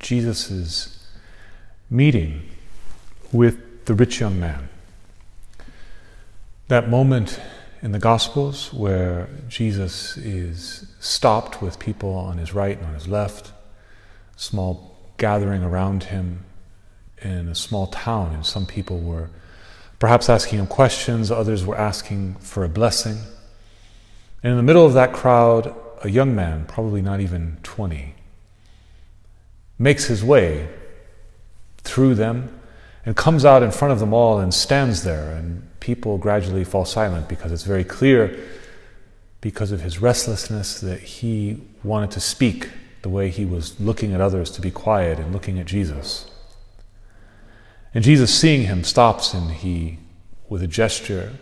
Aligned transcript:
Jesus' 0.00 1.06
meeting 1.88 2.42
with 3.32 3.84
the 3.84 3.94
rich 3.94 4.20
young 4.20 4.40
man. 4.40 4.68
That 6.68 6.88
moment 6.88 7.40
in 7.82 7.92
the 7.92 7.98
Gospels 7.98 8.72
where 8.72 9.28
Jesus 9.48 10.16
is 10.16 10.86
stopped 11.00 11.62
with 11.62 11.78
people 11.78 12.14
on 12.14 12.38
his 12.38 12.54
right 12.54 12.76
and 12.76 12.86
on 12.86 12.94
his 12.94 13.08
left, 13.08 13.52
small 14.36 14.96
gathering 15.16 15.62
around 15.62 16.04
him 16.04 16.44
in 17.22 17.48
a 17.48 17.54
small 17.54 17.86
town, 17.86 18.34
and 18.34 18.46
some 18.46 18.66
people 18.66 19.00
were 19.00 19.30
perhaps 19.98 20.28
asking 20.28 20.58
him 20.58 20.66
questions, 20.66 21.30
others 21.30 21.64
were 21.64 21.76
asking 21.76 22.34
for 22.36 22.64
a 22.64 22.68
blessing. 22.68 23.18
And 24.42 24.52
in 24.52 24.56
the 24.56 24.62
middle 24.62 24.86
of 24.86 24.94
that 24.94 25.12
crowd, 25.12 25.74
a 26.02 26.08
young 26.08 26.34
man, 26.34 26.64
probably 26.66 27.02
not 27.02 27.20
even 27.20 27.58
20, 27.62 28.14
makes 29.80 30.04
his 30.04 30.22
way 30.22 30.68
through 31.78 32.14
them 32.14 32.60
and 33.06 33.16
comes 33.16 33.46
out 33.46 33.62
in 33.62 33.70
front 33.72 33.90
of 33.90 33.98
them 33.98 34.12
all 34.12 34.38
and 34.38 34.52
stands 34.52 35.02
there. 35.02 35.32
And 35.32 35.66
people 35.80 36.18
gradually 36.18 36.64
fall 36.64 36.84
silent 36.84 37.28
because 37.28 37.50
it's 37.50 37.64
very 37.64 37.82
clear, 37.82 38.38
because 39.40 39.72
of 39.72 39.80
his 39.80 40.00
restlessness, 40.00 40.80
that 40.80 41.00
he 41.00 41.60
wanted 41.82 42.10
to 42.12 42.20
speak 42.20 42.68
the 43.00 43.08
way 43.08 43.30
he 43.30 43.46
was 43.46 43.80
looking 43.80 44.12
at 44.12 44.20
others 44.20 44.50
to 44.50 44.60
be 44.60 44.70
quiet 44.70 45.18
and 45.18 45.32
looking 45.32 45.58
at 45.58 45.64
Jesus. 45.64 46.30
And 47.94 48.04
Jesus, 48.04 48.32
seeing 48.32 48.66
him, 48.66 48.84
stops 48.84 49.32
and 49.32 49.50
he, 49.50 49.98
with 50.50 50.62
a 50.62 50.68
gesture, 50.68 51.32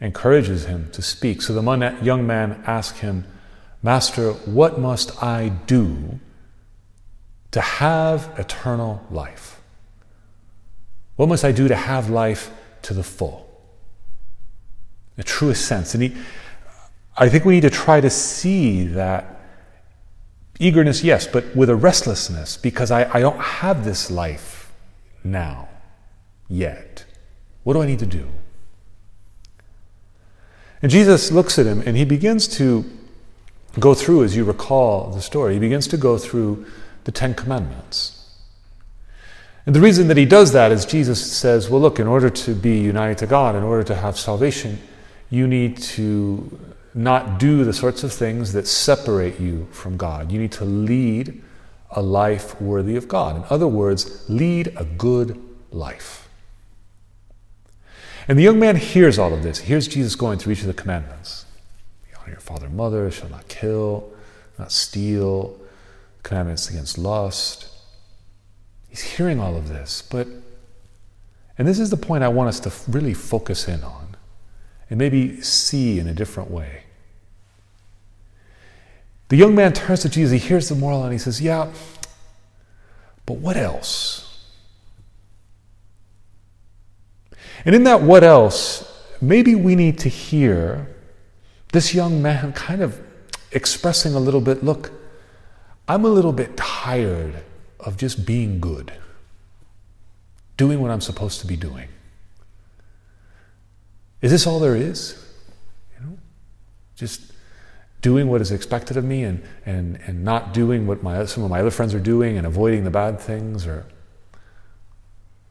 encourages 0.00 0.64
him 0.64 0.90
to 0.92 1.02
speak. 1.02 1.42
So 1.42 1.52
the 1.52 1.98
young 2.02 2.26
man 2.26 2.62
asks 2.66 3.00
him, 3.00 3.26
Master, 3.82 4.32
what 4.32 4.80
must 4.80 5.22
I 5.22 5.50
do 5.50 6.18
to 7.50 7.60
have 7.60 8.34
eternal 8.38 9.04
life? 9.10 9.60
What 11.16 11.28
must 11.28 11.44
I 11.44 11.52
do 11.52 11.68
to 11.68 11.74
have 11.74 12.10
life 12.10 12.50
to 12.82 12.94
the 12.94 13.02
full? 13.02 13.48
The 15.16 15.24
truest 15.24 15.66
sense. 15.66 15.94
And 15.94 16.02
he, 16.02 16.16
I 17.16 17.28
think 17.28 17.44
we 17.44 17.54
need 17.54 17.62
to 17.62 17.70
try 17.70 18.00
to 18.00 18.10
see 18.10 18.86
that 18.86 19.40
eagerness, 20.60 21.02
yes, 21.02 21.26
but 21.26 21.56
with 21.56 21.70
a 21.70 21.76
restlessness, 21.76 22.56
because 22.56 22.90
I, 22.90 23.12
I 23.12 23.20
don't 23.20 23.40
have 23.40 23.84
this 23.84 24.10
life 24.10 24.72
now, 25.24 25.68
yet. 26.48 27.04
What 27.64 27.74
do 27.74 27.82
I 27.82 27.86
need 27.86 27.98
to 27.98 28.06
do? 28.06 28.28
And 30.80 30.90
Jesus 30.90 31.32
looks 31.32 31.58
at 31.58 31.66
him 31.66 31.82
and 31.84 31.96
he 31.96 32.04
begins 32.04 32.46
to 32.56 32.84
go 33.80 33.94
through, 33.94 34.24
as 34.24 34.36
you 34.36 34.44
recall 34.44 35.10
the 35.10 35.20
story, 35.20 35.54
he 35.54 35.60
begins 35.60 35.88
to 35.88 35.96
go 35.96 36.18
through 36.18 36.66
the 37.08 37.12
Ten 37.12 37.32
Commandments. 37.32 38.22
And 39.64 39.74
the 39.74 39.80
reason 39.80 40.08
that 40.08 40.18
he 40.18 40.26
does 40.26 40.52
that 40.52 40.70
is 40.70 40.84
Jesus 40.84 41.32
says, 41.32 41.70
well, 41.70 41.80
look, 41.80 41.98
in 41.98 42.06
order 42.06 42.28
to 42.28 42.54
be 42.54 42.78
united 42.78 43.16
to 43.16 43.26
God, 43.26 43.56
in 43.56 43.62
order 43.62 43.82
to 43.84 43.94
have 43.94 44.18
salvation, 44.18 44.78
you 45.30 45.48
need 45.48 45.78
to 45.78 46.60
not 46.92 47.38
do 47.38 47.64
the 47.64 47.72
sorts 47.72 48.04
of 48.04 48.12
things 48.12 48.52
that 48.52 48.66
separate 48.66 49.40
you 49.40 49.66
from 49.70 49.96
God. 49.96 50.30
You 50.30 50.38
need 50.38 50.52
to 50.52 50.66
lead 50.66 51.42
a 51.92 52.02
life 52.02 52.60
worthy 52.60 52.94
of 52.94 53.08
God. 53.08 53.36
In 53.36 53.44
other 53.48 53.68
words, 53.68 54.28
lead 54.28 54.74
a 54.76 54.84
good 54.84 55.42
life. 55.70 56.28
And 58.28 58.38
the 58.38 58.42
young 58.42 58.58
man 58.58 58.76
hears 58.76 59.18
all 59.18 59.32
of 59.32 59.42
this. 59.42 59.60
He 59.60 59.68
hears 59.68 59.88
Jesus 59.88 60.14
going 60.14 60.38
through 60.38 60.52
each 60.52 60.60
of 60.60 60.66
the 60.66 60.74
commandments. 60.74 61.46
Honor 62.20 62.32
your 62.32 62.40
father 62.40 62.66
and 62.66 62.76
mother, 62.76 63.10
shall 63.10 63.30
not 63.30 63.48
kill, 63.48 64.10
not 64.58 64.70
steal, 64.70 65.58
commandments 66.22 66.68
against 66.70 66.98
lust. 66.98 67.68
He's 68.88 69.02
hearing 69.02 69.40
all 69.40 69.56
of 69.56 69.68
this, 69.68 70.02
but, 70.02 70.26
and 71.56 71.68
this 71.68 71.78
is 71.78 71.90
the 71.90 71.96
point 71.96 72.24
I 72.24 72.28
want 72.28 72.48
us 72.48 72.60
to 72.60 72.72
really 72.90 73.14
focus 73.14 73.68
in 73.68 73.82
on 73.82 74.16
and 74.90 74.98
maybe 74.98 75.40
see 75.40 75.98
in 75.98 76.06
a 76.06 76.14
different 76.14 76.50
way. 76.50 76.84
The 79.28 79.36
young 79.36 79.54
man 79.54 79.74
turns 79.74 80.00
to 80.00 80.08
Jesus, 80.08 80.42
he 80.42 80.48
hears 80.48 80.68
the 80.68 80.74
moral, 80.74 81.02
and 81.02 81.12
he 81.12 81.18
says, 81.18 81.40
Yeah, 81.40 81.70
but 83.26 83.34
what 83.34 83.56
else? 83.56 84.24
And 87.64 87.74
in 87.74 87.84
that 87.84 88.00
what 88.00 88.24
else, 88.24 88.84
maybe 89.20 89.54
we 89.54 89.74
need 89.74 89.98
to 89.98 90.08
hear 90.08 90.88
this 91.72 91.94
young 91.94 92.22
man 92.22 92.52
kind 92.52 92.80
of 92.80 92.98
expressing 93.52 94.14
a 94.14 94.18
little 94.18 94.40
bit 94.40 94.64
look, 94.64 94.92
I'm 95.88 96.04
a 96.04 96.08
little 96.08 96.32
bit 96.32 96.56
tired 96.56 97.42
of 97.80 97.96
just 97.96 98.26
being 98.26 98.60
good, 98.60 98.92
doing 100.58 100.80
what 100.80 100.90
I'm 100.90 101.00
supposed 101.00 101.40
to 101.40 101.46
be 101.46 101.56
doing. 101.56 101.88
Is 104.20 104.30
this 104.30 104.46
all 104.46 104.60
there 104.60 104.76
is? 104.76 105.24
You 105.94 106.06
know, 106.06 106.18
just 106.94 107.32
doing 108.02 108.28
what 108.28 108.42
is 108.42 108.52
expected 108.52 108.98
of 108.98 109.04
me 109.04 109.24
and, 109.24 109.42
and, 109.64 109.98
and 110.06 110.24
not 110.24 110.52
doing 110.52 110.86
what 110.86 111.02
my, 111.02 111.24
some 111.24 111.42
of 111.42 111.50
my 111.50 111.60
other 111.60 111.70
friends 111.70 111.94
are 111.94 112.00
doing 112.00 112.36
and 112.36 112.46
avoiding 112.46 112.84
the 112.84 112.90
bad 112.90 113.18
things 113.18 113.66
or 113.66 113.86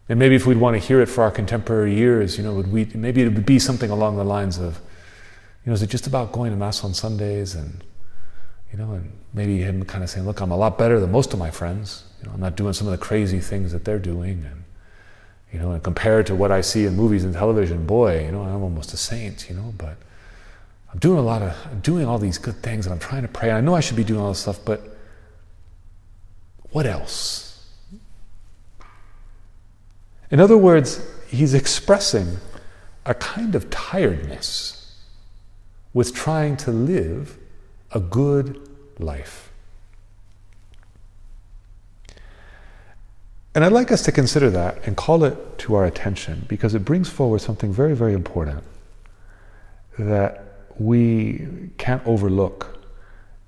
and 0.09 0.17
maybe 0.19 0.35
if 0.35 0.45
we'd 0.45 0.57
want 0.57 0.79
to 0.79 0.87
hear 0.87 1.01
it 1.01 1.07
for 1.07 1.21
our 1.21 1.31
contemporary 1.31 1.93
years, 1.93 2.37
you 2.37 2.43
know, 2.45 2.53
would 2.53 2.71
we, 2.71 2.85
maybe 2.93 3.21
it 3.21 3.25
would 3.25 3.45
be 3.45 3.59
something 3.59 3.89
along 3.89 4.15
the 4.15 4.23
lines 4.23 4.57
of, 4.57 4.75
you 5.65 5.69
know, 5.69 5.73
is 5.73 5.81
it 5.81 5.89
just 5.89 6.07
about 6.07 6.31
going 6.31 6.51
to 6.51 6.57
Mass 6.57 6.81
on 6.85 6.93
Sundays 6.93 7.55
and, 7.55 7.83
you 8.71 8.77
know, 8.77 8.93
and 8.93 9.11
maybe 9.33 9.57
him 9.59 9.83
kind 9.85 10.03
of 10.03 10.09
saying, 10.09 10.25
look, 10.25 10.41
I'm 10.41 10.51
a 10.51 10.57
lot 10.57 10.77
better 10.77 10.99
than 10.99 11.11
most 11.11 11.33
of 11.33 11.39
my 11.39 11.51
friends. 11.51 12.03
You 12.19 12.27
know, 12.27 12.33
I'm 12.33 12.39
not 12.39 12.55
doing 12.55 12.73
some 12.73 12.87
of 12.87 12.91
the 12.91 12.97
crazy 12.97 13.39
things 13.39 13.71
that 13.71 13.85
they're 13.85 13.99
doing. 13.99 14.45
And, 14.49 14.63
you 15.51 15.59
know, 15.59 15.71
and 15.71 15.83
compared 15.83 16.25
to 16.27 16.35
what 16.35 16.51
I 16.51 16.61
see 16.61 16.85
in 16.85 16.95
movies 16.95 17.23
and 17.23 17.33
television, 17.33 17.85
boy, 17.85 18.25
you 18.25 18.31
know, 18.31 18.41
I'm 18.41 18.61
almost 18.61 18.93
a 18.93 18.97
saint, 18.97 19.49
you 19.49 19.55
know, 19.55 19.73
but 19.77 19.97
I'm 20.91 20.99
doing 20.99 21.19
a 21.19 21.21
lot 21.21 21.41
of, 21.41 21.55
I'm 21.71 21.79
doing 21.79 22.05
all 22.05 22.17
these 22.17 22.37
good 22.37 22.61
things 22.61 22.85
and 22.85 22.93
I'm 22.93 22.99
trying 22.99 23.21
to 23.21 23.27
pray. 23.27 23.51
I 23.51 23.61
know 23.61 23.73
I 23.73 23.79
should 23.79 23.97
be 23.97 24.03
doing 24.03 24.19
all 24.19 24.29
this 24.29 24.39
stuff, 24.39 24.59
but 24.65 24.97
what 26.71 26.85
else? 26.85 27.65
In 30.29 30.39
other 30.39 30.57
words, 30.57 31.01
he's 31.27 31.53
expressing 31.53 32.37
a 33.05 33.13
kind 33.13 33.55
of 33.55 33.69
tiredness 33.69 35.01
with 35.93 36.13
trying 36.13 36.57
to 36.57 36.71
live 36.71 37.37
a 37.97 37.99
good 37.99 38.61
life. 38.99 39.51
And 43.55 43.65
I'd 43.65 43.71
like 43.71 43.91
us 43.91 44.03
to 44.03 44.11
consider 44.11 44.51
that 44.51 44.85
and 44.85 44.95
call 44.95 45.23
it 45.23 45.57
to 45.63 45.73
our 45.73 45.85
attention 45.85 46.45
because 46.47 46.75
it 46.75 46.85
brings 46.85 47.09
forward 47.09 47.41
something 47.41 47.73
very, 47.73 47.95
very 47.95 48.13
important 48.13 48.63
that 49.97 50.43
we 50.77 51.47
can't 51.79 52.05
overlook 52.05 52.77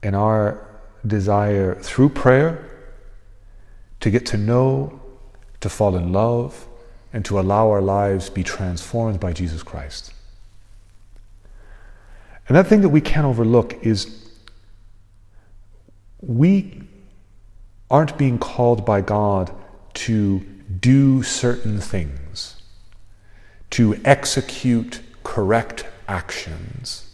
in 0.02 0.16
our 0.16 0.66
desire 1.06 1.76
through 1.76 2.10
prayer 2.10 2.68
to 4.00 4.10
get 4.10 4.26
to 4.26 4.38
know, 4.38 5.00
to 5.60 5.70
fall 5.70 5.96
in 5.96 6.12
love, 6.12 6.68
and 7.14 7.24
to 7.26 7.40
allow 7.40 7.70
our 7.70 7.82
lives 7.82 8.32
be 8.32 8.44
transformed 8.44 9.20
by 9.20 9.32
Jesus 9.32 9.62
Christ. 9.62 10.12
And 12.48 12.58
that 12.58 12.66
thing 12.66 12.82
that 12.82 12.90
we 12.90 13.02
can't 13.02 13.28
overlook 13.28 13.76
is 13.84 14.29
we 16.22 16.82
aren't 17.90 18.18
being 18.18 18.38
called 18.38 18.86
by 18.86 19.02
God 19.02 19.52
to 19.96 20.40
do 20.80 21.24
certain 21.24 21.80
things, 21.80 22.62
to 23.72 24.00
execute 24.06 25.02
correct 25.24 25.86
actions. 26.08 27.06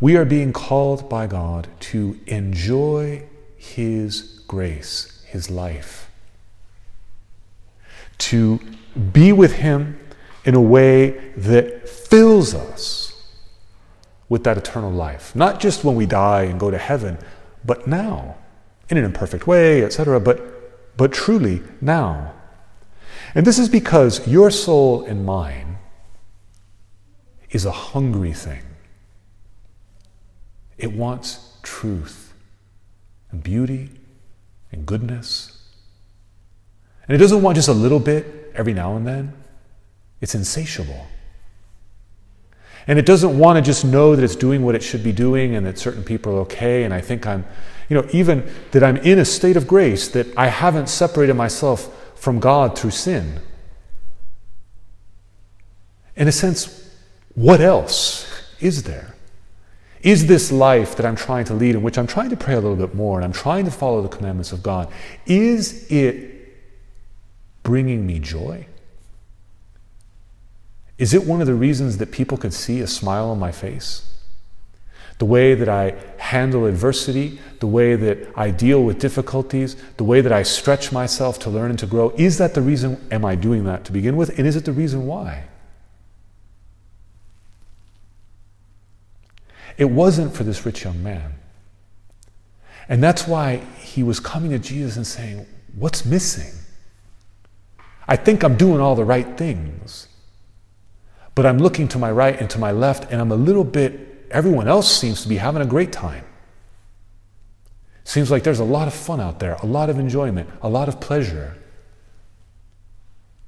We 0.00 0.16
are 0.16 0.24
being 0.24 0.52
called 0.52 1.08
by 1.08 1.28
God 1.28 1.68
to 1.80 2.18
enjoy 2.26 3.24
His 3.56 4.40
grace, 4.48 5.22
His 5.26 5.48
life 5.48 6.10
to 8.22 8.60
be 9.12 9.32
with 9.32 9.54
Him 9.54 9.98
in 10.44 10.54
a 10.54 10.60
way 10.60 11.32
that 11.36 11.88
fills 11.88 12.54
us 12.54 13.11
with 14.32 14.44
that 14.44 14.56
eternal 14.56 14.90
life. 14.90 15.36
Not 15.36 15.60
just 15.60 15.84
when 15.84 15.94
we 15.94 16.06
die 16.06 16.44
and 16.44 16.58
go 16.58 16.70
to 16.70 16.78
heaven, 16.78 17.18
but 17.66 17.86
now, 17.86 18.36
in 18.88 18.96
an 18.96 19.04
imperfect 19.04 19.46
way, 19.46 19.84
etc., 19.84 20.18
but, 20.20 20.96
but 20.96 21.12
truly 21.12 21.60
now. 21.82 22.32
And 23.34 23.46
this 23.46 23.58
is 23.58 23.68
because 23.68 24.26
your 24.26 24.50
soul 24.50 25.04
and 25.04 25.26
mine 25.26 25.76
is 27.50 27.66
a 27.66 27.70
hungry 27.70 28.32
thing. 28.32 28.62
It 30.78 30.94
wants 30.94 31.58
truth 31.62 32.32
and 33.32 33.42
beauty 33.42 33.90
and 34.70 34.86
goodness. 34.86 35.62
And 37.06 37.14
it 37.14 37.18
doesn't 37.18 37.42
want 37.42 37.56
just 37.56 37.68
a 37.68 37.74
little 37.74 38.00
bit 38.00 38.50
every 38.54 38.72
now 38.72 38.96
and 38.96 39.06
then, 39.06 39.34
it's 40.22 40.34
insatiable. 40.34 41.06
And 42.86 42.98
it 42.98 43.06
doesn't 43.06 43.38
want 43.38 43.56
to 43.56 43.62
just 43.62 43.84
know 43.84 44.16
that 44.16 44.24
it's 44.24 44.36
doing 44.36 44.64
what 44.64 44.74
it 44.74 44.82
should 44.82 45.04
be 45.04 45.12
doing 45.12 45.54
and 45.54 45.64
that 45.66 45.78
certain 45.78 46.02
people 46.02 46.34
are 46.34 46.40
okay. 46.40 46.84
And 46.84 46.92
I 46.92 47.00
think 47.00 47.26
I'm, 47.26 47.44
you 47.88 47.96
know, 47.96 48.06
even 48.12 48.50
that 48.72 48.82
I'm 48.82 48.96
in 48.98 49.18
a 49.18 49.24
state 49.24 49.56
of 49.56 49.68
grace, 49.68 50.08
that 50.08 50.26
I 50.36 50.48
haven't 50.48 50.88
separated 50.88 51.34
myself 51.34 52.18
from 52.18 52.40
God 52.40 52.76
through 52.78 52.90
sin. 52.90 53.40
In 56.16 56.28
a 56.28 56.32
sense, 56.32 56.90
what 57.34 57.60
else 57.60 58.26
is 58.60 58.82
there? 58.82 59.14
Is 60.02 60.26
this 60.26 60.50
life 60.50 60.96
that 60.96 61.06
I'm 61.06 61.14
trying 61.14 61.44
to 61.46 61.54
lead, 61.54 61.76
in 61.76 61.82
which 61.82 61.96
I'm 61.96 62.08
trying 62.08 62.30
to 62.30 62.36
pray 62.36 62.54
a 62.54 62.60
little 62.60 62.76
bit 62.76 62.94
more 62.94 63.18
and 63.18 63.24
I'm 63.24 63.32
trying 63.32 63.64
to 63.66 63.70
follow 63.70 64.02
the 64.02 64.08
commandments 64.08 64.50
of 64.50 64.62
God, 64.62 64.90
is 65.26 65.90
it 65.90 66.32
bringing 67.62 68.04
me 68.04 68.18
joy? 68.18 68.66
Is 71.02 71.12
it 71.14 71.26
one 71.26 71.40
of 71.40 71.48
the 71.48 71.54
reasons 71.56 71.96
that 71.96 72.12
people 72.12 72.38
could 72.38 72.54
see 72.54 72.78
a 72.78 72.86
smile 72.86 73.30
on 73.30 73.40
my 73.40 73.50
face? 73.50 74.08
The 75.18 75.24
way 75.24 75.52
that 75.52 75.68
I 75.68 75.96
handle 76.16 76.64
adversity, 76.64 77.40
the 77.58 77.66
way 77.66 77.96
that 77.96 78.28
I 78.36 78.52
deal 78.52 78.84
with 78.84 79.00
difficulties, 79.00 79.74
the 79.96 80.04
way 80.04 80.20
that 80.20 80.30
I 80.30 80.44
stretch 80.44 80.92
myself 80.92 81.40
to 81.40 81.50
learn 81.50 81.70
and 81.70 81.78
to 81.80 81.86
grow, 81.86 82.10
is 82.10 82.38
that 82.38 82.54
the 82.54 82.62
reason? 82.62 83.04
Am 83.10 83.24
I 83.24 83.34
doing 83.34 83.64
that 83.64 83.84
to 83.86 83.92
begin 83.92 84.16
with? 84.16 84.38
And 84.38 84.46
is 84.46 84.54
it 84.54 84.64
the 84.64 84.70
reason 84.70 85.04
why? 85.08 85.46
It 89.76 89.86
wasn't 89.86 90.36
for 90.36 90.44
this 90.44 90.64
rich 90.64 90.84
young 90.84 91.02
man. 91.02 91.34
And 92.88 93.02
that's 93.02 93.26
why 93.26 93.56
he 93.80 94.04
was 94.04 94.20
coming 94.20 94.52
to 94.52 94.58
Jesus 94.60 94.96
and 94.96 95.04
saying, 95.04 95.46
What's 95.74 96.04
missing? 96.04 96.54
I 98.06 98.14
think 98.14 98.44
I'm 98.44 98.56
doing 98.56 98.80
all 98.80 98.94
the 98.94 99.04
right 99.04 99.36
things. 99.36 100.06
But 101.34 101.46
I'm 101.46 101.58
looking 101.58 101.88
to 101.88 101.98
my 101.98 102.10
right 102.10 102.38
and 102.38 102.50
to 102.50 102.58
my 102.58 102.72
left, 102.72 103.10
and 103.10 103.20
I'm 103.20 103.32
a 103.32 103.36
little 103.36 103.64
bit, 103.64 104.26
everyone 104.30 104.68
else 104.68 104.94
seems 104.94 105.22
to 105.22 105.28
be 105.28 105.36
having 105.36 105.62
a 105.62 105.66
great 105.66 105.92
time. 105.92 106.24
Seems 108.04 108.30
like 108.30 108.42
there's 108.42 108.60
a 108.60 108.64
lot 108.64 108.88
of 108.88 108.94
fun 108.94 109.20
out 109.20 109.38
there, 109.38 109.54
a 109.62 109.66
lot 109.66 109.88
of 109.88 109.98
enjoyment, 109.98 110.50
a 110.60 110.68
lot 110.68 110.88
of 110.88 111.00
pleasure. 111.00 111.56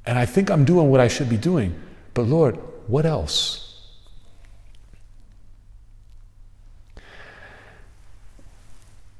And 0.07 0.19
I 0.19 0.27
think 0.27 0.51
I'm 0.51 0.65
doing 0.65 0.91
what 0.91 1.01
I 1.01 1.09
should 1.09 1.29
be 1.29 1.37
doing. 1.37 1.75
But 2.15 2.23
Lord, 2.23 2.59
what 2.87 3.05
else? 3.05 3.61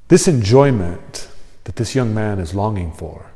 This 0.09 0.29
enjoyment 0.29 1.29
that 1.65 1.77
this 1.77 1.95
young 1.95 2.15
man 2.15 2.39
is 2.39 2.55
longing 2.55 2.93
for, 2.93 3.27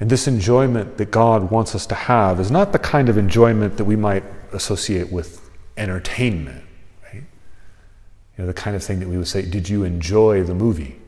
and 0.00 0.10
this 0.10 0.26
enjoyment 0.26 0.96
that 0.98 1.10
God 1.10 1.50
wants 1.50 1.74
us 1.74 1.86
to 1.86 1.94
have, 1.94 2.40
is 2.40 2.50
not 2.50 2.72
the 2.72 2.78
kind 2.78 3.08
of 3.08 3.16
enjoyment 3.16 3.76
that 3.76 3.84
we 3.84 3.96
might 3.96 4.24
associate 4.52 5.12
with 5.12 5.50
entertainment, 5.76 6.64
right? 7.04 7.22
You 7.22 8.38
know, 8.38 8.46
the 8.46 8.54
kind 8.54 8.74
of 8.74 8.82
thing 8.82 9.00
that 9.00 9.08
we 9.08 9.16
would 9.16 9.28
say, 9.28 9.42
Did 9.42 9.68
you 9.68 9.84
enjoy 9.84 10.42
the 10.42 10.54
movie? 10.54 11.00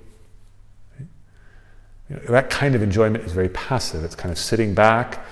You 2.08 2.16
know, 2.16 2.22
that 2.28 2.50
kind 2.50 2.74
of 2.76 2.82
enjoyment 2.82 3.24
is 3.24 3.32
very 3.32 3.48
passive. 3.48 4.04
It's 4.04 4.14
kind 4.14 4.30
of 4.30 4.38
sitting 4.38 4.74
back, 4.74 5.24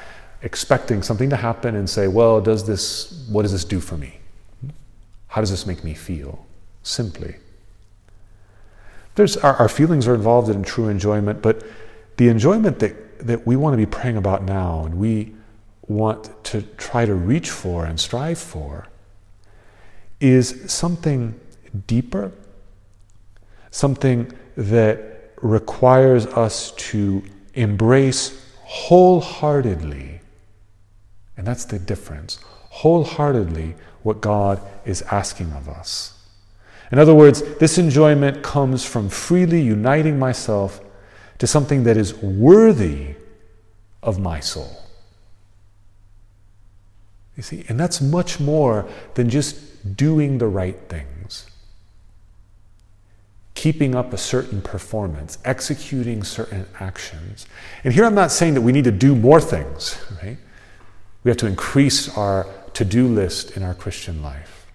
expecting 0.43 1.03
something 1.03 1.31
to 1.31 1.37
happen, 1.37 1.77
and 1.77 1.89
say, 1.89 2.09
Well, 2.09 2.41
does 2.41 2.67
this, 2.67 3.27
what 3.29 3.43
does 3.43 3.53
this 3.53 3.65
do 3.65 3.79
for 3.79 3.97
me? 3.97 4.19
How 5.29 5.41
does 5.41 5.51
this 5.51 5.67
make 5.67 5.85
me 5.85 5.95
feel? 5.95 6.45
Simply. 6.83 7.37
There's, 9.15 9.37
our, 9.37 9.55
our 9.57 9.69
feelings 9.69 10.09
are 10.09 10.15
involved 10.15 10.49
in 10.49 10.63
true 10.65 10.89
enjoyment, 10.89 11.41
but 11.41 11.63
the 12.17 12.29
enjoyment 12.29 12.81
that, 12.81 12.97
that 13.19 13.47
we 13.47 13.57
want 13.57 13.73
to 13.75 13.77
be 13.77 13.87
praying 13.87 14.17
about 14.17 14.43
now 14.43 14.85
and 14.85 14.99
we 14.99 15.35
want 15.87 16.31
to 16.45 16.63
try 16.63 17.05
to 17.05 17.15
reach 17.15 17.51
for 17.51 17.85
and 17.85 18.01
strive 18.01 18.39
for 18.39 18.87
is 20.21 20.73
something 20.73 21.39
deeper, 21.87 22.33
something 23.71 24.33
that 24.57 25.33
requires 25.43 26.27
us 26.27 26.71
to 26.73 27.23
embrace 27.55 28.41
wholeheartedly, 28.63 30.21
and 31.37 31.47
that's 31.47 31.65
the 31.65 31.79
difference, 31.79 32.39
wholeheartedly 32.71 33.75
what 34.03 34.21
God 34.21 34.61
is 34.85 35.03
asking 35.03 35.53
of 35.53 35.69
us. 35.69 36.19
In 36.93 36.99
other 36.99 37.15
words, 37.15 37.43
this 37.59 37.79
enjoyment 37.79 38.43
comes 38.43 38.85
from 38.85 39.09
freely 39.09 39.61
uniting 39.61 40.19
myself 40.19 40.81
to 41.39 41.47
something 41.47 41.85
that 41.85 41.97
is 41.97 42.15
worthy 42.15 43.15
of 44.03 44.19
my 44.19 44.41
soul. 44.41 44.85
You 47.37 47.43
see, 47.43 47.65
and 47.69 47.79
that's 47.79 48.01
much 48.01 48.39
more 48.39 48.89
than 49.15 49.29
just 49.29 49.97
doing 49.97 50.39
the 50.39 50.47
right 50.47 50.79
things, 50.89 51.47
keeping 53.55 53.95
up 53.95 54.13
a 54.13 54.19
certain 54.19 54.63
performance, 54.63 55.39
executing 55.45 56.23
certain 56.23 56.67
actions. 56.79 57.47
And 57.83 57.93
here 57.93 58.05
I'm 58.05 58.15
not 58.15 58.31
saying 58.31 58.55
that 58.55 58.61
we 58.61 58.73
need 58.73 58.85
to 58.85 58.93
do 58.93 59.17
more 59.17 59.41
things, 59.41 59.99
right? 60.23 60.37
We 61.25 61.31
have 61.31 61.39
to 61.39 61.47
increase 61.47 62.15
our 62.17 62.47
to 62.75 62.85
do 62.85 63.09
list 63.09 63.57
in 63.57 63.63
our 63.63 63.75
Christian 63.75 64.23
life. 64.23 64.67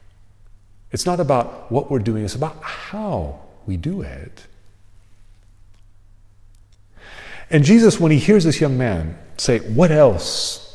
It's 0.92 1.06
not 1.06 1.20
about 1.20 1.72
what 1.72 1.92
we're 1.92 2.00
doing, 2.00 2.26
it's 2.26 2.36
about 2.36 2.62
how 2.64 3.40
we 3.66 3.78
do 3.78 4.02
it. 4.02 4.48
And 7.50 7.64
Jesus, 7.64 8.00
when 8.00 8.12
he 8.12 8.20
hears 8.20 8.44
this 8.44 8.62
young 8.62 8.78
man 8.78 9.18
say, 9.38 9.60
What 9.60 9.92
else? 9.92 10.66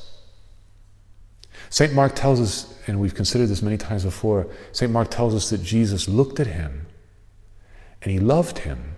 St. 1.70 1.92
Mark 1.92 2.14
tells 2.14 2.40
us, 2.40 2.72
and 2.86 3.00
we've 3.00 3.14
considered 3.14 3.48
this 3.48 3.62
many 3.62 3.76
times 3.76 4.04
before, 4.04 4.46
St. 4.72 4.92
Mark 4.92 5.10
tells 5.10 5.34
us 5.34 5.50
that 5.50 5.62
Jesus 5.62 6.08
looked 6.08 6.38
at 6.38 6.46
him 6.46 6.86
and 8.02 8.12
he 8.12 8.20
loved 8.20 8.58
him. 8.58 8.94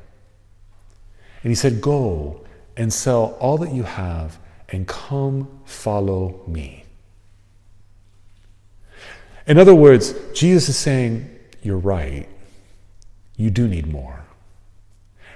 And 1.42 1.50
he 1.50 1.54
said, 1.54 1.80
Go 1.80 2.44
and 2.76 2.92
sell 2.92 3.36
all 3.40 3.56
that 3.58 3.72
you 3.72 3.84
have 3.84 4.38
and 4.68 4.86
come 4.86 5.60
follow 5.64 6.42
me. 6.46 6.84
In 9.46 9.58
other 9.58 9.74
words, 9.74 10.14
Jesus 10.34 10.68
is 10.68 10.76
saying, 10.76 11.30
You're 11.62 11.78
right. 11.78 12.28
You 13.36 13.50
do 13.50 13.68
need 13.68 13.86
more. 13.86 14.24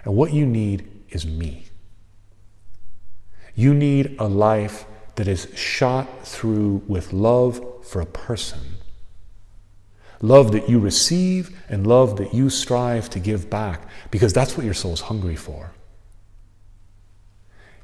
And 0.04 0.16
what 0.16 0.32
you 0.32 0.46
need 0.46 0.88
is 1.10 1.26
me. 1.26 1.69
You 3.54 3.74
need 3.74 4.16
a 4.18 4.26
life 4.26 4.84
that 5.16 5.28
is 5.28 5.48
shot 5.54 6.26
through 6.26 6.82
with 6.86 7.12
love 7.12 7.84
for 7.84 8.00
a 8.00 8.06
person. 8.06 8.60
Love 10.22 10.52
that 10.52 10.68
you 10.68 10.78
receive 10.78 11.56
and 11.68 11.86
love 11.86 12.16
that 12.16 12.34
you 12.34 12.50
strive 12.50 13.08
to 13.10 13.18
give 13.18 13.48
back 13.48 13.88
because 14.10 14.32
that's 14.32 14.56
what 14.56 14.64
your 14.64 14.74
soul 14.74 14.92
is 14.92 15.00
hungry 15.00 15.36
for. 15.36 15.72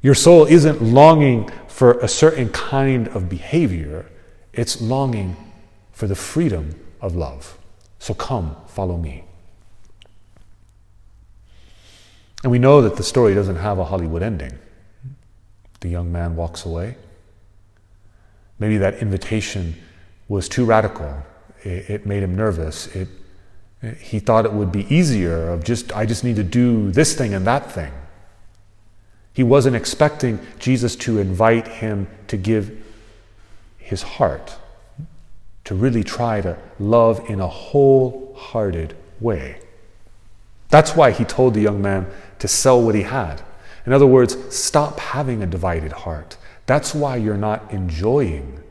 Your 0.03 0.15
soul 0.15 0.45
isn't 0.45 0.83
longing 0.83 1.51
for 1.67 1.99
a 1.99 2.09
certain 2.09 2.51
kind 2.51 3.09
of 3.09 3.29
behavior, 3.29 4.07
it's 4.53 4.81
longing 4.81 5.37
for 5.93 6.07
the 6.07 6.15
freedom 6.15 6.75
of 7.01 7.17
love. 7.17 7.59
So 7.99 8.15
come, 8.15 8.57
follow 8.67 8.99
me. 8.99 9.25
And 12.43 12.53
we 12.53 12.59
know 12.59 12.83
that 12.83 12.97
the 12.97 13.03
story 13.03 13.35
doesn't 13.35 13.57
have 13.57 13.79
a 13.79 13.85
Hollywood 13.85 14.23
ending. 14.23 14.59
The 15.87 15.93
young 15.93 16.11
man 16.11 16.35
walks 16.35 16.67
away. 16.67 16.97
Maybe 18.59 18.77
that 18.79 18.95
invitation 18.97 19.77
was 20.27 20.49
too 20.49 20.65
radical. 20.65 21.23
It, 21.63 21.89
it 21.89 22.07
made 22.07 22.25
him 22.25 22.35
nervous. 22.35 22.89
It, 22.89 23.07
he 24.01 24.19
thought 24.19 24.45
it 24.45 24.53
would 24.53 24.73
be 24.73 24.93
easier 24.93 25.49
of 25.49 25.63
just, 25.63 25.95
I 25.95 26.05
just 26.05 26.25
need 26.25 26.35
to 26.37 26.43
do 26.43 26.91
this 26.91 27.15
thing 27.15 27.35
and 27.35 27.47
that 27.47 27.71
thing. 27.71 27.93
He 29.33 29.45
wasn't 29.45 29.77
expecting 29.77 30.41
Jesus 30.59 30.97
to 30.97 31.21
invite 31.21 31.69
him 31.69 32.09
to 32.27 32.37
give 32.37 32.85
his 33.79 34.03
heart 34.03 34.57
to 35.67 35.77
really 35.77 36.03
try 36.03 36.41
to 36.41 36.59
love 36.81 37.31
in 37.31 37.39
a 37.39 37.47
wholehearted 37.47 38.97
way. 39.21 39.61
That's 40.69 40.97
why 40.97 41.13
he 41.13 41.25
told 41.25 41.55
the 41.55 41.61
young 41.61 41.81
man 41.81 42.09
to 42.41 42.49
sell 42.49 42.83
what 42.83 42.97
he 42.97 43.03
had. 43.03 43.41
In 43.87 43.93
other 43.93 44.07
words, 44.07 44.37
stop 44.55 44.99
having 44.99 45.43
a 45.43 45.47
divided 45.47 45.93
heart. 45.93 46.37
That's 46.67 46.95
why 46.95 47.17
you're 47.17 47.37
not 47.37 47.71
enjoying 47.71 48.63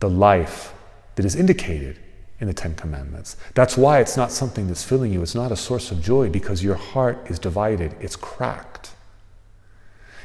the 0.00 0.08
life 0.08 0.72
that 1.14 1.26
is 1.26 1.36
indicated 1.36 1.98
in 2.40 2.48
the 2.48 2.54
Ten 2.54 2.74
Commandments. 2.74 3.36
That's 3.54 3.76
why 3.76 4.00
it's 4.00 4.16
not 4.16 4.32
something 4.32 4.66
that's 4.66 4.82
filling 4.82 5.12
you. 5.12 5.22
It's 5.22 5.34
not 5.34 5.52
a 5.52 5.56
source 5.56 5.90
of 5.92 6.02
joy 6.02 6.30
because 6.30 6.64
your 6.64 6.74
heart 6.74 7.30
is 7.30 7.38
divided, 7.38 7.94
it's 8.00 8.16
cracked. 8.16 8.90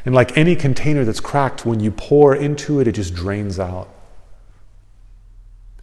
And 0.06 0.16
like 0.16 0.38
any 0.38 0.56
container 0.56 1.04
that's 1.04 1.20
cracked, 1.20 1.66
when 1.66 1.82
you 1.82 1.92
pour 1.92 2.34
into 2.34 2.80
it, 2.80 2.88
it 2.88 2.94
just 2.94 3.14
drains 3.14 3.60
out. 3.60 3.90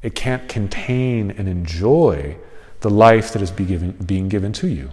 It 0.02 0.14
can't 0.14 0.48
contain 0.48 1.30
and 1.30 1.46
enjoy 1.46 2.38
the 2.80 2.90
life 2.90 3.32
that 3.34 3.42
is 3.42 3.50
being 3.50 4.28
given 4.28 4.52
to 4.54 4.66
you. 4.66 4.90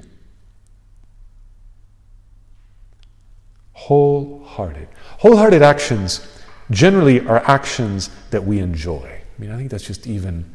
Wholehearted. 3.88 4.88
Wholehearted 5.19 5.61
actions 5.63 6.27
generally 6.69 7.19
are 7.27 7.43
actions 7.50 8.09
that 8.29 8.43
we 8.43 8.59
enjoy. 8.59 9.07
I 9.07 9.41
mean, 9.41 9.51
I 9.51 9.57
think 9.57 9.71
that's 9.71 9.85
just 9.85 10.05
even, 10.05 10.53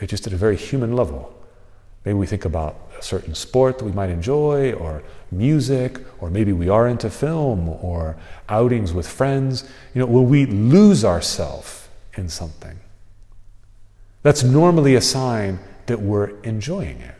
uh, 0.00 0.06
just 0.06 0.26
at 0.26 0.32
a 0.32 0.36
very 0.36 0.56
human 0.56 0.94
level. 0.94 1.34
Maybe 2.04 2.14
we 2.14 2.26
think 2.26 2.44
about 2.44 2.76
a 2.96 3.02
certain 3.02 3.34
sport 3.34 3.78
that 3.78 3.84
we 3.84 3.90
might 3.92 4.10
enjoy, 4.10 4.72
or 4.74 5.02
music, 5.32 5.98
or 6.20 6.30
maybe 6.30 6.52
we 6.52 6.68
are 6.68 6.86
into 6.86 7.10
film, 7.10 7.68
or 7.68 8.16
outings 8.48 8.92
with 8.92 9.08
friends. 9.08 9.64
You 9.92 10.00
know, 10.00 10.06
when 10.06 10.28
we 10.28 10.46
lose 10.46 11.04
ourselves 11.04 11.88
in 12.14 12.28
something, 12.28 12.78
that's 14.22 14.44
normally 14.44 14.94
a 14.94 15.00
sign 15.00 15.58
that 15.86 16.00
we're 16.00 16.30
enjoying 16.42 17.00
it. 17.00 17.16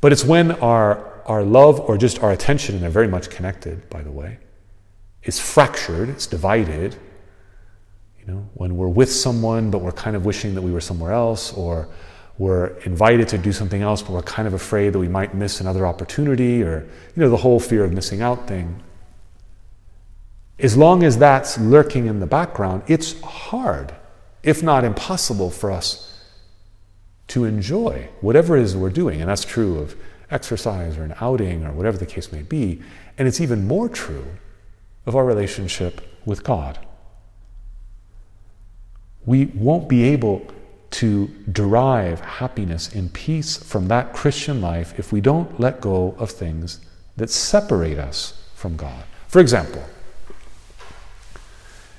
But 0.00 0.12
it's 0.12 0.24
when 0.24 0.52
our, 0.52 1.11
our 1.26 1.42
love 1.42 1.80
or 1.80 1.96
just 1.96 2.22
our 2.22 2.32
attention, 2.32 2.74
and 2.74 2.82
they're 2.82 2.90
very 2.90 3.08
much 3.08 3.30
connected, 3.30 3.88
by 3.90 4.02
the 4.02 4.10
way, 4.10 4.38
is 5.22 5.38
fractured, 5.38 6.08
it's 6.08 6.26
divided. 6.26 6.96
You 8.20 8.34
know, 8.34 8.48
when 8.54 8.76
we're 8.76 8.88
with 8.88 9.10
someone, 9.10 9.70
but 9.70 9.78
we're 9.78 9.92
kind 9.92 10.14
of 10.14 10.24
wishing 10.24 10.54
that 10.54 10.62
we 10.62 10.70
were 10.70 10.80
somewhere 10.80 11.12
else, 11.12 11.52
or 11.52 11.88
we're 12.38 12.68
invited 12.84 13.28
to 13.28 13.38
do 13.38 13.52
something 13.52 13.82
else, 13.82 14.00
but 14.00 14.12
we're 14.12 14.22
kind 14.22 14.46
of 14.46 14.54
afraid 14.54 14.92
that 14.92 14.98
we 14.98 15.08
might 15.08 15.34
miss 15.34 15.60
another 15.60 15.86
opportunity, 15.86 16.62
or, 16.62 16.88
you 17.16 17.22
know, 17.22 17.28
the 17.28 17.36
whole 17.36 17.58
fear 17.58 17.84
of 17.84 17.92
missing 17.92 18.22
out 18.22 18.46
thing. 18.46 18.82
As 20.58 20.76
long 20.76 21.02
as 21.02 21.18
that's 21.18 21.58
lurking 21.58 22.06
in 22.06 22.20
the 22.20 22.26
background, 22.26 22.84
it's 22.86 23.20
hard, 23.22 23.94
if 24.42 24.62
not 24.62 24.84
impossible, 24.84 25.50
for 25.50 25.72
us 25.72 26.08
to 27.28 27.44
enjoy 27.44 28.08
whatever 28.20 28.56
it 28.56 28.62
is 28.62 28.76
we're 28.76 28.90
doing. 28.90 29.20
And 29.20 29.28
that's 29.28 29.44
true 29.44 29.78
of 29.78 29.96
exercise 30.32 30.96
or 30.96 31.04
an 31.04 31.14
outing 31.20 31.64
or 31.64 31.72
whatever 31.72 31.98
the 31.98 32.06
case 32.06 32.32
may 32.32 32.42
be. 32.42 32.80
And 33.18 33.28
it's 33.28 33.40
even 33.40 33.66
more 33.66 33.88
true 33.88 34.26
of 35.06 35.14
our 35.14 35.24
relationship 35.24 36.00
with 36.24 36.42
God. 36.42 36.78
We 39.24 39.46
won't 39.46 39.88
be 39.88 40.04
able 40.04 40.46
to 40.92 41.28
derive 41.50 42.20
happiness 42.20 42.94
and 42.94 43.12
peace 43.12 43.56
from 43.56 43.88
that 43.88 44.12
Christian 44.12 44.60
life 44.60 44.98
if 44.98 45.12
we 45.12 45.20
don't 45.20 45.58
let 45.58 45.80
go 45.80 46.14
of 46.18 46.30
things 46.30 46.80
that 47.16 47.30
separate 47.30 47.98
us 47.98 48.42
from 48.54 48.76
God. 48.76 49.04
For 49.28 49.40
example, 49.40 49.82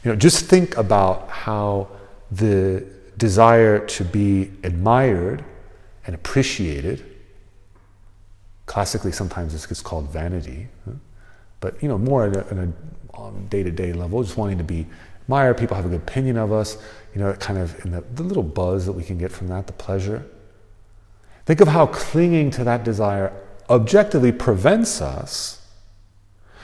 you 0.03 0.11
know, 0.11 0.15
just 0.15 0.45
think 0.45 0.77
about 0.77 1.29
how 1.29 1.87
the 2.31 2.85
desire 3.17 3.85
to 3.85 4.03
be 4.03 4.51
admired 4.63 5.43
and 6.05 6.13
appreciated, 6.13 7.12
classically 8.65 9.11
sometimes 9.11 9.53
this 9.53 9.65
gets 9.65 9.81
called 9.81 10.09
vanity, 10.09 10.67
but 11.59 11.81
you 11.81 11.87
know, 11.87 11.97
more 11.97 12.25
at 12.25 12.35
a, 12.35 12.73
a 13.15 13.21
um, 13.21 13.47
day-to-day 13.49 13.93
level, 13.93 14.23
just 14.23 14.37
wanting 14.37 14.57
to 14.57 14.63
be 14.63 14.85
admired, 15.21 15.57
people 15.57 15.75
have 15.75 15.85
a 15.85 15.89
good 15.89 16.01
opinion 16.01 16.37
of 16.37 16.51
us, 16.51 16.77
you 17.13 17.21
know, 17.21 17.33
kind 17.33 17.59
of 17.59 17.83
in 17.85 17.91
the, 17.91 18.01
the 18.15 18.23
little 18.23 18.43
buzz 18.43 18.85
that 18.85 18.93
we 18.93 19.03
can 19.03 19.17
get 19.17 19.31
from 19.31 19.47
that, 19.47 19.67
the 19.67 19.73
pleasure. 19.73 20.25
Think 21.45 21.61
of 21.61 21.67
how 21.67 21.87
clinging 21.87 22.51
to 22.51 22.63
that 22.63 22.83
desire 22.83 23.33
objectively 23.69 24.31
prevents 24.31 25.01
us 25.01 25.65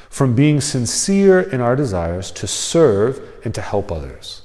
from 0.10 0.36
being 0.36 0.60
sincere 0.60 1.40
in 1.40 1.62
our 1.62 1.76
desires 1.76 2.32
to 2.32 2.48
serve 2.48 3.22
and 3.46 3.54
to 3.54 3.62
help 3.62 3.92
others. 3.92 4.42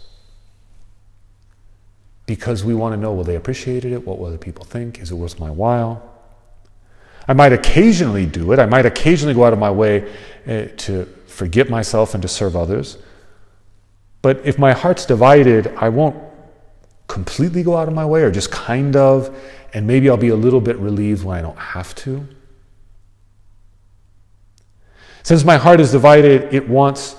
Because 2.27 2.65
we 2.65 2.75
want 2.75 2.95
to 2.95 2.97
know 3.01 3.13
will 3.13 3.25
they 3.25 3.37
appreciate 3.37 3.85
it? 3.85 4.07
What 4.07 4.19
will 4.19 4.27
other 4.27 4.39
people 4.39 4.65
think? 4.65 5.01
Is 5.01 5.11
it 5.11 5.15
worth 5.15 5.41
my 5.41 5.51
while? 5.51 6.14
I 7.27 7.33
might 7.33 7.53
occasionally 7.53 8.27
do 8.27 8.53
it. 8.53 8.59
I 8.59 8.67
might 8.67 8.87
occasionally 8.87 9.35
go 9.35 9.45
out 9.45 9.53
of 9.53 9.59
my 9.59 9.71
way 9.71 10.13
uh, 10.47 10.67
to 10.77 11.07
forget 11.27 11.71
myself 11.71 12.15
and 12.15 12.23
to 12.23 12.29
serve 12.29 12.55
others. 12.55 12.99
But 14.23 14.41
if 14.45 14.59
my 14.59 14.73
heart's 14.73 15.07
divided, 15.07 15.69
I 15.77 15.89
won't 15.89 16.17
completely 17.09 17.63
go 17.63 17.77
out 17.77 17.89
of 17.89 17.95
my 17.95 18.05
way 18.05 18.23
or 18.23 18.31
just 18.31 18.51
kind 18.51 18.97
of, 18.97 19.37
and 19.73 19.87
maybe 19.87 20.09
I'll 20.09 20.17
be 20.17 20.29
a 20.29 20.37
little 20.37 20.61
bit 20.61 20.77
relieved 20.79 21.25
when 21.25 21.37
I 21.37 21.43
don't 21.43 21.59
have 21.59 21.95
to. 21.97 22.27
Since 25.23 25.45
my 25.45 25.57
heart 25.57 25.81
is 25.81 25.91
divided, 25.93 26.53
it 26.53 26.69
wants 26.69 27.17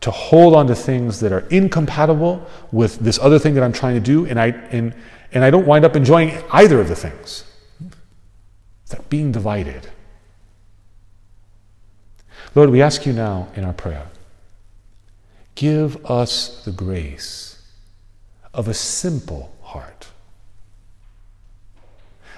to 0.00 0.12
hold 0.12 0.54
on 0.54 0.68
to 0.68 0.76
things 0.76 1.18
that 1.20 1.32
are 1.32 1.40
incompatible 1.50 2.46
with 2.70 2.98
this 3.00 3.18
other 3.18 3.38
thing 3.38 3.54
that 3.54 3.64
I'm 3.64 3.72
trying 3.72 3.94
to 3.94 4.00
do, 4.00 4.26
and 4.26 4.38
I, 4.38 4.48
and, 4.70 4.94
and 5.32 5.44
I 5.44 5.50
don't 5.50 5.66
wind 5.66 5.84
up 5.84 5.96
enjoying 5.96 6.40
either 6.52 6.80
of 6.80 6.88
the 6.88 6.94
things. 6.94 7.44
That 8.88 9.08
being 9.08 9.32
divided. 9.32 9.88
Lord, 12.54 12.70
we 12.70 12.80
ask 12.80 13.04
you 13.04 13.12
now 13.12 13.48
in 13.54 13.64
our 13.64 13.72
prayer 13.72 14.06
Give 15.54 16.04
us 16.06 16.64
the 16.64 16.70
grace 16.70 17.60
of 18.54 18.68
a 18.68 18.74
simple 18.74 19.54
heart, 19.62 20.08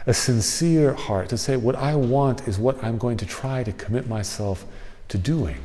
a 0.07 0.15
sincere 0.15 0.95
heart 0.95 1.29
to 1.29 1.39
say, 1.39 1.57
What 1.57 1.77
I 1.77 1.95
want 1.95 2.49
is 2.49 2.59
what 2.59 2.83
I'm 2.83 2.99
going 2.99 3.19
to 3.19 3.27
try 3.27 3.63
to 3.63 3.73
commit 3.73 4.09
myself 4.09 4.65
to 5.09 5.19
doing. 5.19 5.59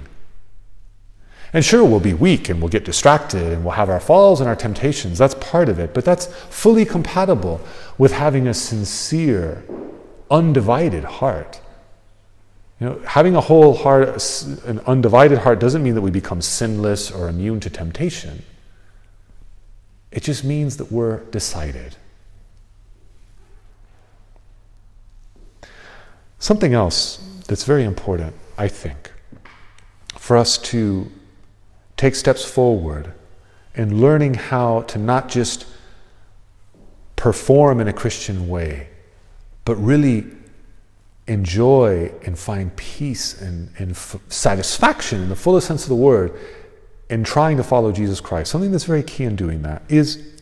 And 1.54 1.64
sure, 1.64 1.86
we'll 1.86 2.02
be 2.02 2.14
weak 2.14 2.50
and 2.50 2.60
we'll 2.60 2.70
get 2.70 2.84
distracted 2.84 3.54
and 3.54 3.64
we'll 3.64 3.76
have 3.76 3.90
our 3.90 4.02
falls 4.02 4.42
and 4.42 4.50
our 4.50 4.56
temptations. 4.58 5.18
That's 5.18 5.36
part 5.36 5.70
of 5.70 5.80
it. 5.80 5.94
But 5.94 6.04
that's 6.04 6.26
fully 6.26 6.84
compatible 6.84 7.62
with 7.98 8.12
having 8.12 8.48
a 8.48 8.54
sincere, 8.54 9.64
undivided 10.30 11.04
heart 11.04 11.62
you 12.80 12.88
know, 12.88 13.00
having 13.06 13.36
a 13.36 13.42
whole 13.42 13.74
heart, 13.74 14.22
an 14.66 14.80
undivided 14.82 15.40
heart, 15.40 15.60
doesn't 15.60 15.82
mean 15.82 15.96
that 15.96 16.02
we 16.02 16.12
become 16.12 16.42
sinless 16.42 17.10
or 17.10 17.30
immune 17.30 17.62
to 17.62 17.70
temptation. 17.70 18.44
It 20.12 20.24
just 20.24 20.44
means 20.44 20.78
that 20.78 20.92
we're 20.92 21.20
decided. 21.26 21.96
Something 26.38 26.74
else 26.74 27.18
that's 27.48 27.64
very 27.64 27.86
important, 27.86 28.36
I 28.58 28.68
think, 28.68 29.12
for 30.18 30.36
us 30.36 30.58
to 30.58 31.10
take 31.96 32.14
steps 32.14 32.44
forward 32.44 33.14
in 33.74 34.02
learning 34.02 34.34
how 34.34 34.82
to 34.82 34.98
not 34.98 35.30
just 35.30 35.66
perform 37.16 37.80
in 37.80 37.88
a 37.88 37.94
Christian 37.94 38.50
way, 38.50 38.90
but 39.66 39.76
really 39.76 40.26
enjoy 41.28 42.12
and 42.24 42.38
find 42.38 42.76
peace 42.76 43.42
and, 43.42 43.70
and 43.80 43.92
f- 43.92 44.18
satisfaction 44.30 45.22
in 45.22 45.30
the 45.30 45.36
fullest 45.36 45.68
sense 45.68 45.84
of 45.84 45.90
the 45.90 45.96
word 45.96 46.40
in 47.10 47.24
trying 47.24 47.58
to 47.58 47.64
follow 47.64 47.92
Jesus 47.92 48.22
Christ, 48.22 48.52
something 48.52 48.72
that's 48.72 48.84
very 48.84 49.04
key 49.04 49.24
in 49.24 49.36
doing 49.36 49.64
that 49.64 49.82
is 49.90 50.42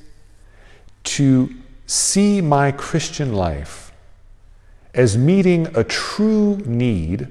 to 1.04 1.54
see 1.86 2.42
my 2.42 2.72
Christian 2.72 3.34
life 3.34 3.92
as 4.94 5.18
meeting 5.18 5.68
a 5.76 5.84
true 5.84 6.58
need 6.66 7.28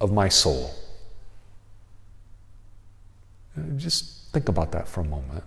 of 0.00 0.12
my 0.12 0.28
soul. 0.28 0.74
Just 3.76 4.32
think 4.32 4.48
about 4.48 4.72
that 4.72 4.88
for 4.88 5.00
a 5.00 5.04
moment. 5.04 5.44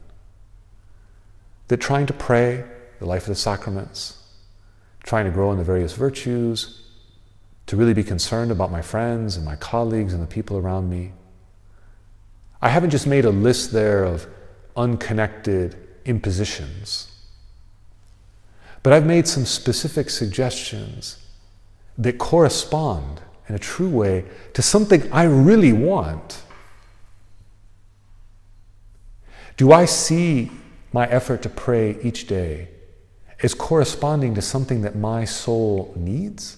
That 1.67 1.77
trying 1.77 2.05
to 2.05 2.13
pray, 2.13 2.63
the 2.99 3.05
life 3.05 3.23
of 3.23 3.29
the 3.29 3.35
sacraments, 3.35 4.23
trying 5.07 5.23
to 5.23 5.31
grow 5.31 5.51
in 5.53 5.57
the 5.57 5.63
various 5.63 5.93
virtues, 5.93 6.81
to 7.65 7.77
really 7.77 7.93
be 7.93 8.03
concerned 8.03 8.51
about 8.51 8.71
my 8.71 8.81
friends 8.81 9.37
and 9.37 9.45
my 9.45 9.55
colleagues 9.55 10.13
and 10.13 10.21
the 10.21 10.27
people 10.27 10.57
around 10.57 10.89
me. 10.89 11.13
I 12.61 12.69
haven't 12.69 12.89
just 12.89 13.07
made 13.07 13.23
a 13.23 13.29
list 13.29 13.71
there 13.71 14.03
of 14.03 14.27
unconnected 14.75 15.77
impositions, 16.03 17.09
but 18.83 18.91
I've 18.91 19.05
made 19.05 19.27
some 19.27 19.45
specific 19.45 20.09
suggestions 20.09 21.25
that 21.97 22.17
correspond 22.17 23.21
in 23.47 23.55
a 23.55 23.59
true 23.59 23.89
way 23.89 24.25
to 24.53 24.61
something 24.61 25.09
I 25.11 25.23
really 25.23 25.71
want. 25.71 26.43
Do 29.55 29.71
I 29.71 29.85
see 29.85 30.51
my 30.91 31.07
effort 31.07 31.41
to 31.43 31.49
pray 31.49 31.97
each 32.03 32.27
day 32.27 32.67
as 33.43 33.53
corresponding 33.53 34.33
to 34.35 34.41
something 34.41 34.81
that 34.81 34.95
my 34.95 35.25
soul 35.25 35.93
needs? 35.95 36.57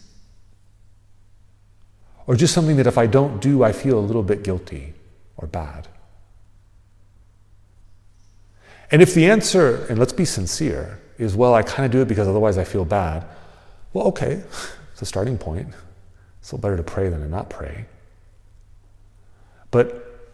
Or 2.28 2.36
just 2.36 2.54
something 2.54 2.78
that 2.78 2.88
if 2.88 2.98
I 2.98 3.08
don't 3.08 3.42
do, 3.42 3.64
I 3.64 3.72
feel 3.72 3.98
a 3.98 4.02
little 4.02 4.24
bit 4.24 4.44
guilty 4.44 4.94
or 5.36 5.48
bad? 5.48 5.88
And 8.92 9.02
if 9.02 9.14
the 9.14 9.26
answer, 9.26 9.86
and 9.88 10.00
let's 10.00 10.14
be 10.14 10.26
sincere, 10.26 11.00
is, 11.18 11.36
well, 11.36 11.54
I 11.54 11.64
kind 11.64 11.86
of 11.86 11.92
do 11.92 12.02
it 12.02 12.08
because 12.08 12.28
otherwise 12.28 12.58
I 12.58 12.64
feel 12.64 12.86
bad. 12.86 13.26
Well, 13.94 14.08
okay, 14.08 14.44
it's 14.94 15.02
a 15.02 15.06
starting 15.06 15.38
point. 15.38 15.68
It's 16.40 16.48
still 16.48 16.60
better 16.60 16.78
to 16.78 16.84
pray 16.84 17.10
than 17.10 17.20
to 17.22 17.28
not 17.28 17.50
pray. 17.50 17.86
But 19.72 20.30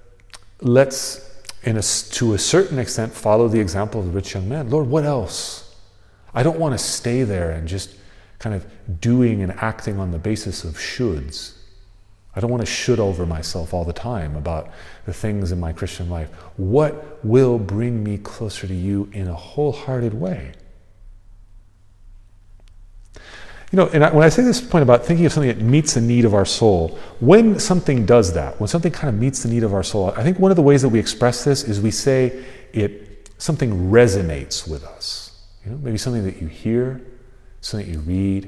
let's, 0.62 1.44
in 1.64 1.78
a, 1.78 1.82
to 1.82 2.34
a 2.34 2.38
certain 2.38 2.80
extent, 2.80 3.14
follow 3.14 3.48
the 3.48 3.60
example 3.60 4.00
of 4.00 4.08
the 4.08 4.12
rich 4.12 4.34
young 4.34 4.48
man. 4.48 4.70
Lord, 4.70 4.88
what 4.88 5.04
else? 5.04 5.65
I 6.36 6.44
don't 6.44 6.60
want 6.60 6.74
to 6.74 6.78
stay 6.78 7.24
there 7.24 7.52
and 7.52 7.68
just 7.68 7.96
kind 8.40 8.56
of 8.56 8.66
doing 9.00 9.42
and 9.42 9.54
acting 9.54 9.98
on 9.98 10.12
the 10.12 10.20
basis 10.20 10.64
of 10.64 10.76
shoulds. 10.76 11.54
I 12.36 12.42
don't 12.42 12.52
want 12.52 12.62
to 12.62 12.66
should 12.66 13.00
over 13.00 13.26
myself 13.26 13.74
all 13.74 13.86
the 13.86 13.94
time 13.94 14.36
about 14.36 14.70
the 15.06 15.14
things 15.14 15.54
in 15.54 15.60
my 15.60 15.72
Christian 15.72 16.10
life. 16.10 16.30
What 16.58 17.24
will 17.24 17.58
bring 17.58 18.04
me 18.04 18.18
closer 18.18 18.68
to 18.68 18.76
you 18.76 19.10
in 19.14 19.30
a 19.30 19.34
wholehearted 19.34 20.14
way? 20.14 20.52
You 23.72 23.78
know, 23.78 23.88
and 23.88 24.04
I, 24.04 24.14
when 24.14 24.24
I 24.24 24.30
say 24.30 24.44
this 24.44 24.62
point 24.62 24.84
about 24.84 25.06
thinking 25.06 25.26
of 25.26 25.32
something 25.34 25.50
that 25.50 25.64
meets 25.64 25.94
the 25.94 26.02
need 26.02 26.26
of 26.26 26.34
our 26.34 26.46
soul, 26.46 27.00
when 27.20 27.58
something 27.58 28.06
does 28.06 28.34
that, 28.34 28.60
when 28.60 28.68
something 28.68 28.92
kind 28.92 29.10
of 29.14 29.20
meets 29.20 29.44
the 29.44 29.50
need 29.50 29.64
of 29.64 29.74
our 29.74 29.84
soul, 29.84 30.14
I 30.16 30.24
think 30.24 30.38
one 30.38 30.52
of 30.52 30.58
the 30.58 30.64
ways 30.64 30.82
that 30.82 30.90
we 30.90 31.00
express 31.00 31.44
this 31.46 31.64
is 31.64 31.80
we 31.80 31.92
say 31.92 32.44
it 32.74 33.32
something 33.38 33.90
resonates 33.92 34.70
with 34.70 34.84
us. 34.84 35.25
You 35.66 35.72
know, 35.72 35.78
maybe 35.78 35.98
something 35.98 36.24
that 36.26 36.42
you 36.42 36.48
hear, 36.48 37.02
something 37.62 37.88
that 37.88 37.94
you 37.94 38.00
read. 38.02 38.46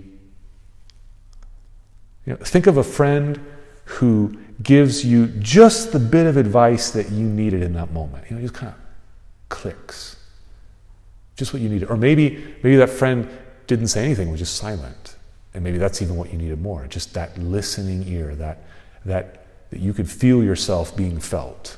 You 2.26 2.34
know, 2.34 2.36
think 2.38 2.68
of 2.68 2.78
a 2.78 2.84
friend 2.84 3.44
who 3.86 4.38
gives 4.62 5.06
you 5.06 5.28
just 5.40 5.92
the 5.92 6.00
bit 6.00 6.28
of 6.28 6.38
advice 6.38 6.92
that 6.92 7.10
you 7.10 7.26
needed 7.26 7.64
in 7.64 7.74
that 7.74 7.92
moment. 7.92 8.26
You 8.30 8.36
know, 8.36 8.42
just 8.42 8.54
kind 8.54 8.74
of 8.74 8.80
clicks. 9.50 10.18
Just 11.36 11.54
what 11.54 11.62
you 11.62 11.70
needed. 11.70 11.90
Or 11.90 11.98
maybe 11.98 12.44
maybe 12.62 12.76
that 12.78 12.90
friend 12.90 13.30
didn't 13.66 13.88
say 13.88 14.04
anything, 14.04 14.30
was 14.30 14.40
just 14.40 14.56
silent. 14.56 15.16
And 15.54 15.64
maybe 15.64 15.78
that's 15.78 16.02
even 16.02 16.18
what 16.18 16.32
you 16.32 16.38
needed 16.38 16.62
more. 16.62 16.86
Just 16.88 17.14
that 17.14 17.38
listening 17.38 18.08
ear, 18.08 18.36
that 18.36 18.64
that 19.06 19.46
that 19.70 19.80
you 19.80 19.94
could 19.94 20.10
feel 20.10 20.44
yourself 20.44 20.96
being 20.96 21.20
felt. 21.20 21.78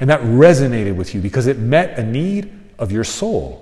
And 0.00 0.10
that 0.10 0.20
resonated 0.20 0.96
with 0.96 1.14
you 1.14 1.20
because 1.20 1.46
it 1.46 1.58
met 1.58 1.98
a 1.98 2.02
need 2.02 2.52
of 2.78 2.92
your 2.92 3.04
soul. 3.04 3.60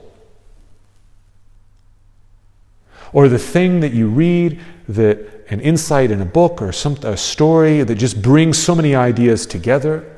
Or 3.12 3.28
the 3.28 3.38
thing 3.38 3.81
that 3.81 3.92
you 3.92 4.09
read 4.09 4.61
that 4.88 5.33
an 5.49 5.61
insight 5.61 6.11
in 6.11 6.21
a 6.21 6.26
book 6.26 6.62
or 6.62 6.73
some, 6.73 6.95
a 7.02 7.16
story 7.16 7.83
that 7.83 7.97
just 7.97 8.23
brings 8.23 8.57
so 8.59 8.75
many 8.75 8.95
ideas 8.95 9.45
together 9.47 10.09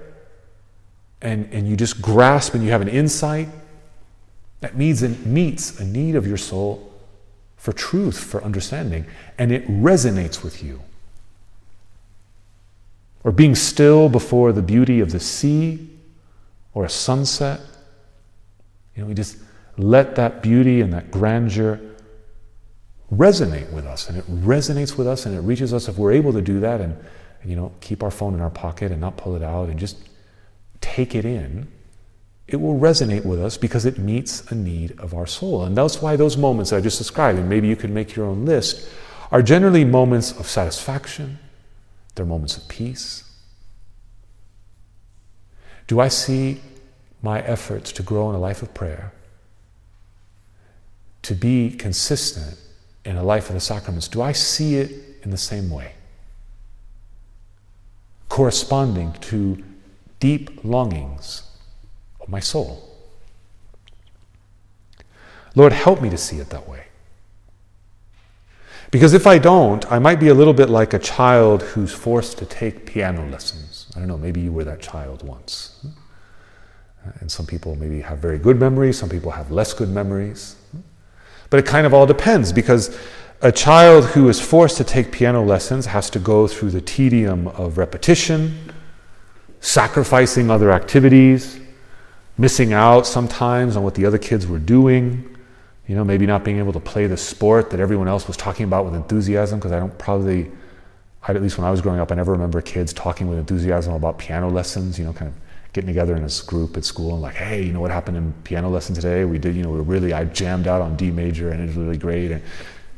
and, 1.21 1.49
and 1.53 1.69
you 1.69 1.77
just 1.77 2.01
grasp 2.01 2.55
and 2.55 2.63
you 2.63 2.71
have 2.71 2.83
an 2.83 2.89
insight 2.89 3.49
that 4.61 4.77
meets, 4.77 5.03
meets 5.03 5.81
a 5.81 5.85
need 5.85 6.15
of 6.15 6.27
your 6.27 6.37
soul 6.37 6.93
for 7.57 7.73
truth, 7.73 8.23
for 8.23 8.45
understanding, 8.45 9.07
and 9.39 9.51
it 9.51 9.67
resonates 9.67 10.45
with 10.45 10.63
you. 10.63 10.81
Or 13.25 13.33
being 13.33 13.55
still 13.55 14.09
before 14.09 14.53
the 14.53 14.63
beauty 14.63 15.01
of 15.01 15.13
the 15.13 15.21
sea 15.21 15.89
or 16.75 16.85
a 16.85 16.91
sunset. 16.91 17.61
You 18.95 19.03
know, 19.03 19.09
we 19.09 19.15
just 19.15 19.39
let 19.77 20.17
that 20.17 20.43
beauty 20.43 20.81
and 20.81 20.93
that 20.93 21.11
grandeur 21.11 21.81
resonate 23.13 23.71
with 23.73 23.87
us 23.87 24.09
and 24.09 24.19
it 24.19 24.25
resonates 24.45 24.97
with 24.97 25.07
us 25.07 25.27
and 25.27 25.35
it 25.37 25.41
reaches 25.41 25.73
us 25.75 25.89
if 25.89 25.99
we're 25.99 26.13
able 26.13 26.33
to 26.33 26.41
do 26.41 26.61
that 26.61 26.81
and, 26.81 26.97
and, 27.43 27.51
you 27.51 27.57
know 27.57 27.71
keep 27.81 28.03
our 28.03 28.11
phone 28.11 28.35
in 28.35 28.41
our 28.41 28.51
pocket 28.51 28.91
and 28.91 29.01
not 29.01 29.17
pull 29.17 29.37
it 29.37 29.43
out 29.43 29.69
and 29.69 29.79
just 29.79 29.99
take 30.81 31.15
it 31.15 31.25
in 31.25 31.69
it 32.47 32.57
will 32.57 32.79
resonate 32.79 33.25
with 33.25 33.41
us 33.41 33.57
because 33.57 33.87
it 33.87 33.99
meets 33.99 34.51
a 34.51 34.55
need 34.55 34.99
of 34.99 35.15
our 35.15 35.27
soul. 35.27 35.65
And 35.65 35.77
that's 35.77 36.03
why 36.03 36.17
those 36.17 36.37
moments 36.37 36.73
i 36.73 36.81
just 36.81 36.99
described 36.99 37.39
and 37.39 37.49
maybe 37.49 37.69
you 37.69 37.77
can 37.77 37.95
make 37.95 38.15
your 38.15 38.27
own 38.27 38.45
list 38.45 38.89
are 39.33 39.43
generally 39.43 39.85
moments 39.85 40.39
of 40.39 40.47
satisfaction. 40.47 41.39
They're 42.15 42.27
moments 42.27 42.57
of 42.57 42.69
peace. 42.69 43.25
Do 45.87 46.01
i 46.01 46.09
see 46.09 46.61
my 47.25 47.41
efforts 47.41 47.91
to 47.91 48.03
grow 48.03 48.29
in 48.29 48.37
a 48.37 48.39
life 48.39 48.63
of 48.63 48.75
prayer 48.75 49.13
to 51.23 51.35
be 51.35 51.71
consistent 51.71 52.59
in 53.07 53.17
a 53.17 53.23
life 53.23 53.49
of 53.49 53.55
the 53.55 53.61
sacraments, 53.61 54.09
do 54.09 54.21
I 54.21 54.33
see 54.33 54.77
it 54.77 54.93
in 55.23 55.31
the 55.31 55.39
same 55.39 55.71
way? 55.71 55.93
Corresponding 58.29 59.15
to 59.23 59.65
deep 60.21 60.63
longings 60.65 61.43
of 62.21 62.29
my 62.29 62.41
soul. 62.41 62.91
Lord, 65.55 65.73
help 65.73 66.03
me 66.03 66.11
to 66.11 66.19
see 66.19 66.37
it 66.41 66.51
that 66.51 66.69
way. 66.69 66.85
Because 68.91 69.15
if 69.15 69.27
I 69.27 69.39
don't, 69.39 69.91
I 69.91 69.99
might 69.99 70.21
be 70.21 70.29
a 70.29 70.35
little 70.35 70.53
bit 70.53 70.69
like 70.69 70.93
a 70.93 70.99
child 70.99 71.63
who's 71.63 71.93
forced 71.93 72.37
to 72.39 72.45
take 72.45 72.85
piano 72.85 73.27
lessons. 73.29 73.91
I 73.97 73.99
don't 73.99 74.09
know, 74.09 74.19
maybe 74.19 74.43
you 74.43 74.53
were 74.53 74.65
that 74.65 74.83
child 74.83 75.23
once. 75.23 75.87
And 77.21 77.31
some 77.31 77.47
people 77.47 77.77
maybe 77.77 78.01
have 78.01 78.19
very 78.19 78.38
good 78.38 78.59
memories, 78.59 78.99
some 78.99 79.09
people 79.09 79.31
have 79.31 79.51
less 79.51 79.73
good 79.73 79.88
memories. 79.88 80.57
But 81.51 81.61
it 81.61 81.67
kind 81.67 81.87
of 81.87 81.95
all 81.95 82.07
depends 82.07 82.53
because 82.53 82.97
a 83.43 83.53
child 83.53 84.05
who 84.07 84.29
is 84.29 84.40
forced 84.40 84.77
to 84.79 84.85
take 84.85 85.12
piano 85.12 85.43
lessons 85.43 85.87
has 85.87 86.09
to 86.11 86.19
go 86.19 86.47
through 86.47 86.71
the 86.71 86.81
tedium 86.81 87.49
of 87.49 87.77
repetition, 87.79 88.73
sacrificing 89.61 90.51
other 90.51 90.73
activities, 90.73 91.61
missing 92.38 92.73
out 92.73 93.07
sometimes 93.07 93.77
on 93.77 93.83
what 93.83 93.95
the 93.95 94.07
other 94.07 94.19
kids 94.19 94.47
were 94.47 94.59
doing. 94.59 95.37
You 95.87 95.95
know, 95.95 96.05
maybe 96.05 96.25
not 96.25 96.45
being 96.45 96.59
able 96.59 96.73
to 96.73 96.81
play 96.81 97.07
the 97.07 97.19
sport 97.19 97.71
that 97.71 97.81
everyone 97.81 98.09
else 98.09 98.27
was 98.27 98.38
talking 98.38 98.64
about 98.64 98.87
with 98.87 98.95
enthusiasm, 98.95 99.59
because 99.59 99.73
I 99.73 99.79
don't 99.79 99.97
probably, 99.99 100.51
at 101.29 101.43
least 101.43 101.59
when 101.59 101.67
I 101.67 101.71
was 101.71 101.83
growing 101.83 102.01
up, 102.01 102.11
I 102.11 102.14
never 102.14 102.33
remember 102.33 102.62
kids 102.62 102.95
talking 102.95 103.29
with 103.29 103.38
enthusiasm 103.38 103.93
about 103.93 104.19
piano 104.19 104.49
lessons, 104.49 104.99
you 104.99 105.05
know, 105.05 105.12
kind 105.12 105.31
of 105.31 105.35
getting 105.75 105.89
together 105.89 106.15
in 106.15 106.23
this 106.23 106.41
group 106.41 106.77
at 106.77 106.85
school 106.85 107.15
and 107.15 107.21
like, 107.21 107.35
hey, 107.35 107.61
you 107.61 107.73
know 107.73 107.81
what 107.81 107.91
happened 107.91 108.17
in 108.17 108.33
piano 108.45 108.71
lesson 108.71 108.95
today? 108.95 109.25
We 109.25 109.39
did, 109.39 109.57
you 109.57 109.65
know, 109.65 109.71
we 109.71 109.81
really, 109.81 110.13
I 110.13 110.25
jammed 110.25 110.69
out 110.69 110.81
on 110.81 110.97
D 110.97 111.11
major 111.11 111.51
and 111.51 111.61
it 111.61 111.67
was 111.67 111.77
really 111.77 111.99
great. 111.99 112.31
And 112.31 112.43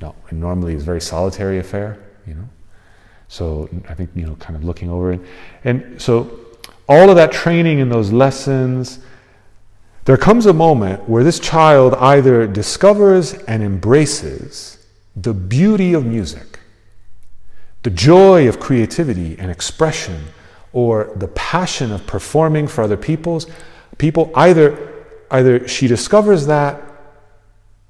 no, 0.03 0.15
and 0.29 0.39
normally 0.39 0.75
it's 0.75 0.83
a 0.83 0.87
very 0.87 1.01
solitary 1.01 1.59
affair, 1.59 1.99
you 2.27 2.35
know. 2.35 2.47
So 3.29 3.69
I 3.89 3.95
think, 3.95 4.11
you 4.15 4.27
know, 4.27 4.37
kind 4.37 4.57
of 4.57 4.63
looking 4.63 4.91
over 4.91 5.15
it. 5.15 5.21
And 5.65 6.01
so 6.01 6.39
all 6.87 7.09
of 7.09 7.17
that 7.17 7.33
training 7.33 7.81
and 7.81 7.91
those 7.91 8.13
lessons, 8.13 8.99
there 10.05 10.19
comes 10.19 10.45
a 10.45 10.53
moment 10.53 11.09
where 11.09 11.25
this 11.25 11.41
child 11.41 11.95
either 11.95 12.47
discovers 12.47 13.33
and 13.45 13.63
embraces 13.63 14.87
the 15.17 15.33
beauty 15.33 15.95
of 15.95 16.05
music, 16.05 16.59
the 17.85 17.91
joy 17.91 18.47
of 18.47 18.61
creativity 18.61 19.35
and 19.39 19.51
expression 19.51 20.27
or 20.77 21.11
the 21.17 21.29
passion 21.29 21.91
of 21.91 22.07
performing 22.07 22.69
for 22.69 22.85
other 22.85 22.99
people's 22.99 23.47
people 23.97 24.31
either 24.35 24.93
either 25.31 25.67
she 25.67 25.87
discovers 25.87 26.45
that 26.45 26.83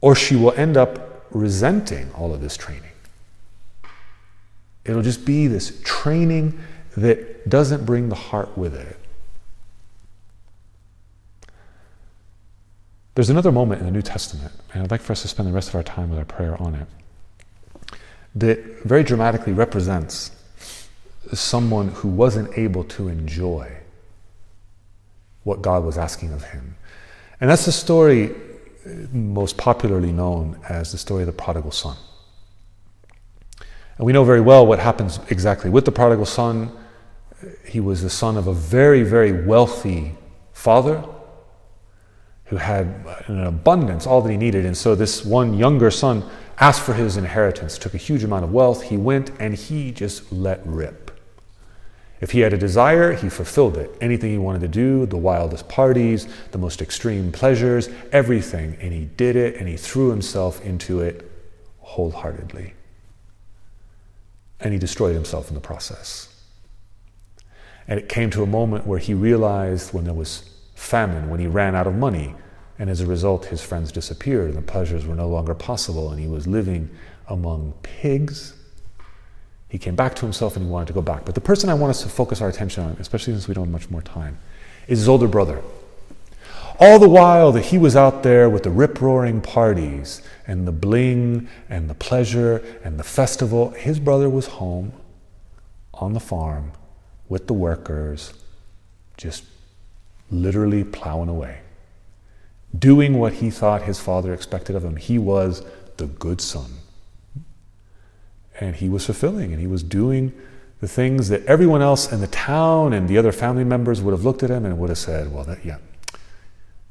or 0.00 0.14
she 0.14 0.36
will 0.36 0.52
end 0.52 0.76
up 0.76 1.26
resenting 1.32 2.08
all 2.12 2.32
of 2.32 2.40
this 2.40 2.56
training. 2.56 2.92
It'll 4.84 5.02
just 5.02 5.24
be 5.24 5.48
this 5.48 5.80
training 5.82 6.60
that 6.96 7.48
doesn't 7.48 7.84
bring 7.84 8.08
the 8.08 8.14
heart 8.14 8.56
with 8.56 8.76
it. 8.76 8.96
There's 13.16 13.30
another 13.30 13.50
moment 13.50 13.80
in 13.80 13.86
the 13.86 13.92
new 13.92 14.02
testament 14.02 14.52
and 14.72 14.84
i'd 14.84 14.90
like 14.92 15.00
for 15.00 15.12
us 15.12 15.22
to 15.22 15.28
spend 15.28 15.48
the 15.48 15.52
rest 15.52 15.70
of 15.70 15.74
our 15.74 15.82
time 15.82 16.10
with 16.10 16.18
our 16.18 16.24
prayer 16.24 16.60
on 16.62 16.74
it 16.74 16.86
that 18.34 18.58
very 18.84 19.02
dramatically 19.02 19.54
represents 19.54 20.35
someone 21.32 21.88
who 21.88 22.08
wasn't 22.08 22.56
able 22.58 22.84
to 22.84 23.08
enjoy 23.08 23.70
what 25.42 25.62
God 25.62 25.84
was 25.84 25.96
asking 25.96 26.32
of 26.32 26.44
him. 26.44 26.76
And 27.40 27.50
that's 27.50 27.66
the 27.66 27.72
story 27.72 28.34
most 29.12 29.56
popularly 29.56 30.12
known 30.12 30.58
as 30.68 30.92
the 30.92 30.98
story 30.98 31.22
of 31.22 31.26
the 31.26 31.32
prodigal 31.32 31.70
son. 31.70 31.96
And 33.98 34.06
we 34.06 34.12
know 34.12 34.24
very 34.24 34.40
well 34.40 34.66
what 34.66 34.78
happens 34.78 35.18
exactly 35.30 35.70
with 35.70 35.84
the 35.84 35.92
prodigal 35.92 36.26
son. 36.26 36.70
He 37.64 37.80
was 37.80 38.02
the 38.02 38.10
son 38.10 38.36
of 38.36 38.46
a 38.46 38.52
very, 38.52 39.02
very 39.02 39.32
wealthy 39.44 40.12
father 40.52 41.04
who 42.46 42.56
had 42.56 42.86
an 43.26 43.44
abundance, 43.44 44.06
all 44.06 44.22
that 44.22 44.30
he 44.30 44.36
needed. 44.36 44.64
And 44.64 44.76
so 44.76 44.94
this 44.94 45.24
one 45.24 45.54
younger 45.54 45.90
son 45.90 46.28
asked 46.58 46.82
for 46.82 46.94
his 46.94 47.16
inheritance, 47.16 47.78
took 47.78 47.94
a 47.94 47.98
huge 47.98 48.22
amount 48.22 48.44
of 48.44 48.52
wealth. 48.52 48.82
He 48.82 48.96
went 48.96 49.30
and 49.40 49.54
he 49.54 49.90
just 49.90 50.32
let 50.32 50.64
rip. 50.64 51.05
If 52.20 52.30
he 52.30 52.40
had 52.40 52.52
a 52.52 52.58
desire, 52.58 53.12
he 53.12 53.28
fulfilled 53.28 53.76
it. 53.76 53.90
Anything 54.00 54.30
he 54.30 54.38
wanted 54.38 54.62
to 54.62 54.68
do, 54.68 55.04
the 55.04 55.18
wildest 55.18 55.68
parties, 55.68 56.26
the 56.50 56.58
most 56.58 56.80
extreme 56.80 57.30
pleasures, 57.30 57.90
everything. 58.10 58.76
And 58.80 58.92
he 58.92 59.04
did 59.04 59.36
it 59.36 59.56
and 59.56 59.68
he 59.68 59.76
threw 59.76 60.10
himself 60.10 60.64
into 60.64 61.00
it 61.00 61.30
wholeheartedly. 61.80 62.72
And 64.60 64.72
he 64.72 64.78
destroyed 64.78 65.14
himself 65.14 65.48
in 65.48 65.54
the 65.54 65.60
process. 65.60 66.34
And 67.86 68.00
it 68.00 68.08
came 68.08 68.30
to 68.30 68.42
a 68.42 68.46
moment 68.46 68.86
where 68.86 68.98
he 68.98 69.12
realized 69.12 69.92
when 69.92 70.04
there 70.04 70.14
was 70.14 70.48
famine, 70.74 71.28
when 71.28 71.38
he 71.38 71.46
ran 71.46 71.74
out 71.74 71.86
of 71.86 71.94
money, 71.94 72.34
And 72.78 72.90
as 72.90 73.00
a 73.00 73.06
result, 73.06 73.46
his 73.46 73.62
friends 73.62 73.90
disappeared 73.90 74.48
and 74.48 74.56
the 74.56 74.62
pleasures 74.62 75.06
were 75.06 75.14
no 75.14 75.28
longer 75.28 75.54
possible, 75.54 76.10
and 76.10 76.20
he 76.20 76.28
was 76.28 76.46
living 76.46 76.90
among 77.28 77.72
pigs. 77.82 78.54
He 79.68 79.78
came 79.78 79.96
back 79.96 80.14
to 80.16 80.22
himself 80.22 80.56
and 80.56 80.64
he 80.64 80.70
wanted 80.70 80.86
to 80.86 80.92
go 80.92 81.02
back. 81.02 81.24
But 81.24 81.34
the 81.34 81.40
person 81.40 81.68
I 81.68 81.74
want 81.74 81.90
us 81.90 82.02
to 82.02 82.08
focus 82.08 82.40
our 82.40 82.48
attention 82.48 82.84
on, 82.84 82.96
especially 83.00 83.32
since 83.32 83.48
we 83.48 83.54
don't 83.54 83.64
have 83.64 83.72
much 83.72 83.90
more 83.90 84.02
time, 84.02 84.38
is 84.86 85.00
his 85.00 85.08
older 85.08 85.26
brother. 85.26 85.62
All 86.78 86.98
the 86.98 87.08
while 87.08 87.52
that 87.52 87.66
he 87.66 87.78
was 87.78 87.96
out 87.96 88.22
there 88.22 88.50
with 88.50 88.62
the 88.62 88.70
rip 88.70 89.00
roaring 89.00 89.40
parties 89.40 90.20
and 90.46 90.68
the 90.68 90.72
bling 90.72 91.48
and 91.68 91.88
the 91.88 91.94
pleasure 91.94 92.62
and 92.84 92.98
the 92.98 93.04
festival, 93.04 93.70
his 93.70 93.98
brother 93.98 94.28
was 94.28 94.46
home 94.46 94.92
on 95.94 96.12
the 96.12 96.20
farm 96.20 96.72
with 97.28 97.46
the 97.46 97.54
workers, 97.54 98.34
just 99.16 99.44
literally 100.30 100.84
plowing 100.84 101.30
away, 101.30 101.60
doing 102.78 103.18
what 103.18 103.34
he 103.34 103.50
thought 103.50 103.82
his 103.82 103.98
father 103.98 104.34
expected 104.34 104.76
of 104.76 104.84
him. 104.84 104.96
He 104.96 105.18
was 105.18 105.64
the 105.96 106.06
good 106.06 106.40
son. 106.40 106.70
And 108.60 108.76
he 108.76 108.88
was 108.88 109.04
fulfilling 109.04 109.52
and 109.52 109.60
he 109.60 109.66
was 109.66 109.82
doing 109.82 110.32
the 110.80 110.88
things 110.88 111.28
that 111.28 111.44
everyone 111.46 111.82
else 111.82 112.12
in 112.12 112.20
the 112.20 112.26
town 112.26 112.92
and 112.92 113.08
the 113.08 113.18
other 113.18 113.32
family 113.32 113.64
members 113.64 114.02
would 114.02 114.12
have 114.12 114.24
looked 114.24 114.42
at 114.42 114.50
him 114.50 114.64
and 114.64 114.78
would 114.78 114.88
have 114.88 114.98
said, 114.98 115.32
Well, 115.32 115.44
that, 115.44 115.64
yeah, 115.64 115.78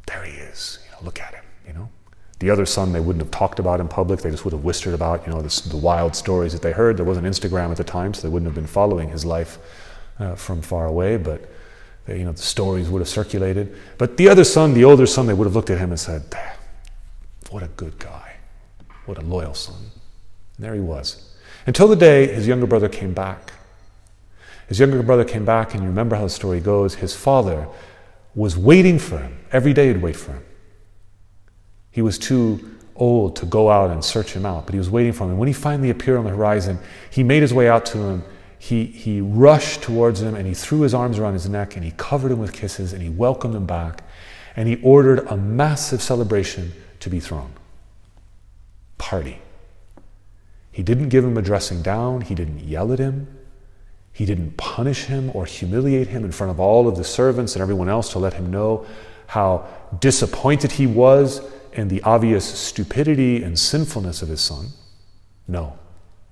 there 0.07 0.23
he 0.23 0.33
is. 0.33 0.79
You 0.85 0.91
know, 0.91 0.97
look 1.05 1.19
at 1.19 1.33
him, 1.33 1.43
you 1.67 1.73
know. 1.73 1.89
The 2.39 2.49
other 2.49 2.65
son 2.65 2.93
they 2.93 2.99
wouldn't 2.99 3.23
have 3.23 3.31
talked 3.31 3.59
about 3.59 3.79
in 3.79 3.87
public, 3.87 4.21
they 4.21 4.31
just 4.31 4.43
would 4.45 4.53
have 4.53 4.63
whispered 4.63 4.93
about, 4.93 5.25
you 5.25 5.33
know, 5.33 5.41
the 5.41 5.77
wild 5.77 6.15
stories 6.15 6.53
that 6.53 6.61
they 6.61 6.71
heard. 6.71 6.97
There 6.97 7.05
wasn't 7.05 7.27
Instagram 7.27 7.71
at 7.71 7.77
the 7.77 7.83
time, 7.83 8.13
so 8.13 8.21
they 8.23 8.29
wouldn't 8.29 8.47
have 8.47 8.55
been 8.55 8.67
following 8.67 9.09
his 9.09 9.25
life 9.25 9.57
uh, 10.19 10.35
from 10.35 10.61
far 10.61 10.85
away, 10.85 11.17
but 11.17 11.49
you 12.07 12.23
know, 12.23 12.31
the 12.31 12.41
stories 12.41 12.89
would 12.89 12.99
have 12.99 13.09
circulated. 13.09 13.75
But 13.97 14.17
the 14.17 14.29
other 14.29 14.43
son, 14.43 14.73
the 14.73 14.85
older 14.85 15.07
son, 15.07 15.25
they 15.25 15.33
would 15.33 15.45
have 15.45 15.55
looked 15.55 15.71
at 15.71 15.79
him 15.79 15.89
and 15.89 15.99
said, 15.99 16.23
What 17.49 17.63
a 17.63 17.67
good 17.67 17.97
guy. 17.97 18.35
What 19.05 19.17
a 19.17 19.21
loyal 19.21 19.53
son. 19.53 19.77
And 20.57 20.65
there 20.65 20.73
he 20.73 20.79
was. 20.79 21.34
Until 21.65 21.87
the 21.87 21.95
day 21.95 22.27
his 22.27 22.47
younger 22.47 22.67
brother 22.67 22.89
came 22.89 23.13
back. 23.13 23.53
His 24.67 24.79
younger 24.79 25.01
brother 25.03 25.23
came 25.23 25.45
back, 25.45 25.73
and 25.73 25.83
you 25.83 25.89
remember 25.89 26.15
how 26.15 26.23
the 26.23 26.29
story 26.29 26.59
goes. 26.59 26.95
His 26.95 27.15
father 27.15 27.67
was 28.33 28.57
waiting 28.57 28.99
for 28.99 29.19
him. 29.19 29.37
Every 29.51 29.73
day 29.73 29.87
he'd 29.87 30.01
wait 30.01 30.15
for 30.15 30.33
him. 30.33 30.43
He 31.91 32.01
was 32.01 32.19
too 32.19 32.77
old 32.95 33.35
to 33.37 33.45
go 33.45 33.69
out 33.69 33.91
and 33.91 34.03
search 34.03 34.33
him 34.33 34.45
out, 34.45 34.65
but 34.65 34.73
he 34.73 34.79
was 34.79 34.89
waiting 34.89 35.13
for 35.13 35.25
him. 35.25 35.31
And 35.31 35.39
when 35.39 35.47
he 35.47 35.53
finally 35.53 35.89
appeared 35.89 36.17
on 36.17 36.25
the 36.25 36.31
horizon, 36.31 36.79
he 37.09 37.23
made 37.23 37.41
his 37.41 37.53
way 37.53 37.69
out 37.69 37.85
to 37.87 37.97
him 37.99 38.23
he, 38.65 38.85
he 38.85 39.21
rushed 39.21 39.83
towards 39.83 40.23
him 40.23 40.33
and 40.33 40.47
he 40.47 40.55
threw 40.55 40.81
his 40.81 40.95
arms 40.95 41.19
around 41.19 41.33
his 41.33 41.47
neck 41.47 41.75
and 41.75 41.85
he 41.85 41.91
covered 41.97 42.31
him 42.31 42.39
with 42.39 42.51
kisses 42.51 42.93
and 42.93 43.03
he 43.03 43.09
welcomed 43.09 43.53
him 43.53 43.67
back 43.67 44.03
and 44.55 44.67
he 44.67 44.81
ordered 44.81 45.19
a 45.27 45.37
massive 45.37 46.01
celebration 46.01 46.73
to 46.99 47.09
be 47.09 47.19
thrown. 47.19 47.51
Party. 48.97 49.39
He 50.75 50.83
didn't 50.83 51.07
give 51.07 51.23
him 51.23 51.37
a 51.37 51.41
dressing 51.41 51.81
down, 51.81 52.19
he 52.19 52.35
didn't 52.35 52.59
yell 52.59 52.91
at 52.91 52.99
him, 52.99 53.33
he 54.11 54.25
didn't 54.25 54.57
punish 54.57 55.05
him 55.05 55.31
or 55.33 55.45
humiliate 55.45 56.09
him 56.09 56.25
in 56.25 56.33
front 56.33 56.51
of 56.51 56.59
all 56.59 56.89
of 56.89 56.97
the 56.97 57.03
servants 57.05 57.55
and 57.55 57.61
everyone 57.61 57.87
else 57.87 58.11
to 58.11 58.19
let 58.19 58.33
him 58.33 58.51
know 58.51 58.85
how 59.27 59.65
disappointed 60.01 60.73
he 60.73 60.85
was 60.85 61.39
in 61.71 61.87
the 61.87 62.01
obvious 62.01 62.43
stupidity 62.43 63.41
and 63.41 63.57
sinfulness 63.57 64.21
of 64.21 64.27
his 64.27 64.41
son. 64.41 64.67
No. 65.47 65.79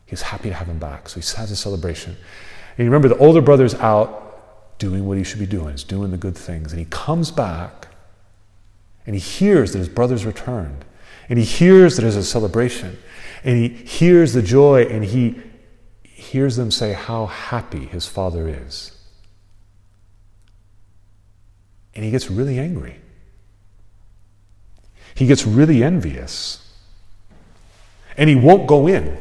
He's 0.06 0.24
happy 0.24 0.50
to 0.50 0.56
have 0.56 0.68
him 0.68 0.78
back. 0.78 1.08
So 1.08 1.22
he 1.22 1.38
has 1.38 1.50
a 1.50 1.56
celebration. 1.56 2.12
And 2.12 2.80
you 2.80 2.92
remember 2.92 3.08
the 3.08 3.18
older 3.20 3.42
brother's 3.42 3.76
out 3.76 4.78
doing 4.78 5.08
what 5.08 5.18
he 5.18 5.24
should 5.24 5.40
be 5.40 5.46
doing, 5.46 5.70
he's 5.70 5.86
doing 5.86 6.12
the 6.12 6.18
good 6.18 6.38
things. 6.38 6.74
And 6.74 6.80
he 6.80 6.88
comes 6.90 7.32
back 7.32 7.88
and 9.06 9.16
he 9.16 9.22
hears 9.22 9.72
that 9.72 9.80
his 9.80 9.88
brother's 9.88 10.26
returned. 10.26 10.84
And 11.30 11.40
he 11.40 11.46
hears 11.46 11.96
that 11.96 12.02
there's 12.02 12.18
a 12.18 12.26
celebration. 12.26 12.98
And 13.44 13.58
he 13.58 13.68
hears 13.70 14.34
the 14.34 14.42
joy 14.42 14.84
and 14.84 15.04
he 15.04 15.42
hears 16.04 16.56
them 16.56 16.72
say 16.72 16.94
how 16.94 17.26
happy 17.26 17.86
his 17.86 18.08
father 18.08 18.48
is. 18.48 18.98
And 21.96 22.04
he 22.04 22.12
gets 22.12 22.32
really 22.32 22.58
angry. 22.58 23.00
He 25.16 25.28
gets 25.28 25.46
really 25.46 25.84
envious. 25.84 26.60
And 28.18 28.30
he 28.30 28.36
won't 28.36 28.68
go 28.68 28.88
in. 28.88 29.18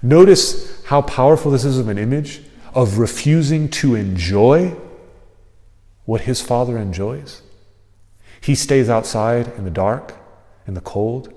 Notice 0.00 0.84
how 0.86 1.02
powerful 1.02 1.50
this 1.50 1.64
is 1.64 1.78
of 1.78 1.88
an 1.88 1.98
image 1.98 2.40
of 2.74 2.98
refusing 2.98 3.68
to 3.68 3.94
enjoy 3.94 4.76
what 6.04 6.22
his 6.22 6.40
father 6.40 6.78
enjoys. 6.78 7.42
He 8.40 8.54
stays 8.54 8.88
outside 8.88 9.48
in 9.58 9.64
the 9.64 9.70
dark, 9.70 10.14
in 10.66 10.74
the 10.74 10.80
cold. 10.80 11.34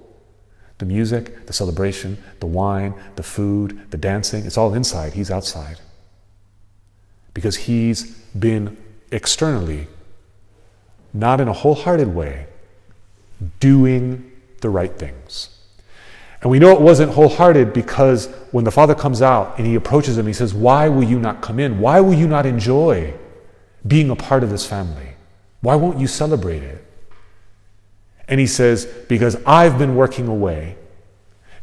The 0.82 0.88
music, 0.88 1.46
the 1.46 1.54
celebration, 1.54 2.18
the 2.40 2.48
wine, 2.48 2.96
the 3.16 3.22
food, 3.22 3.92
the 3.92 3.98
dancing, 3.98 4.48
it's 4.48 4.58
all 4.58 4.74
inside. 4.74 5.14
He's 5.14 5.30
outside. 5.30 5.80
Because 7.36 7.56
he's 7.56 8.16
been 8.40 8.76
externally, 9.12 9.86
not 11.14 11.40
in 11.40 11.48
a 11.48 11.54
wholehearted 11.54 12.08
way, 12.08 12.48
doing 13.60 14.32
the 14.62 14.72
right 14.72 14.92
things. 14.92 15.56
And 16.42 16.50
we 16.50 16.58
know 16.58 16.72
it 16.72 16.82
wasn't 16.82 17.12
wholehearted 17.12 17.74
because 17.74 18.26
when 18.50 18.64
the 18.64 18.72
father 18.72 18.96
comes 18.96 19.22
out 19.22 19.60
and 19.60 19.68
he 19.68 19.76
approaches 19.76 20.18
him, 20.18 20.26
he 20.26 20.34
says, 20.34 20.52
Why 20.52 20.90
will 20.90 21.04
you 21.04 21.20
not 21.20 21.44
come 21.44 21.60
in? 21.60 21.78
Why 21.78 22.00
will 22.02 22.16
you 22.16 22.28
not 22.28 22.48
enjoy 22.48 23.14
being 23.86 24.10
a 24.10 24.16
part 24.16 24.42
of 24.42 24.50
this 24.50 24.66
family? 24.66 25.10
Why 25.62 25.76
won't 25.76 26.00
you 26.00 26.08
celebrate 26.08 26.64
it? 26.64 26.84
And 28.28 28.40
he 28.40 28.48
says, 28.48 28.86
Because 29.08 29.36
I've 29.46 29.78
been 29.78 29.96
working 29.96 30.28
away 30.28 30.78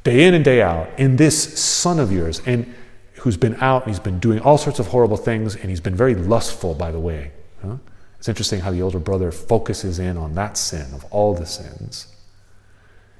day 0.05 0.27
in 0.27 0.35
and 0.35 0.45
day 0.45 0.63
out 0.63 0.89
in 0.99 1.17
this 1.17 1.59
son 1.59 1.99
of 1.99 2.13
yours, 2.13 2.41
and 2.47 2.75
who's 3.15 3.37
been 3.37 3.57
out 3.57 3.83
and 3.83 3.93
he's 3.93 4.01
been 4.01 4.19
doing 4.19 4.41
all 4.41 4.59
sorts 4.59 4.79
of 4.79 4.87
horrible 4.89 5.17
things, 5.17 5.57
and 5.57 5.71
he's 5.71 5.81
been 5.81 5.95
very 5.95 6.15
lustful, 6.15 6.75
by 6.75 6.91
the 6.91 7.01
way. 7.01 7.33
Huh? 7.63 7.77
It's 8.19 8.29
interesting 8.29 8.61
how 8.61 8.71
the 8.71 8.83
older 8.83 8.99
brother 8.99 9.31
focuses 9.31 9.99
in 9.99 10.17
on 10.17 10.35
that 10.35 10.57
sin 10.57 10.93
of 10.95 11.05
all 11.11 11.35
the 11.35 11.47
sins. 11.47 12.15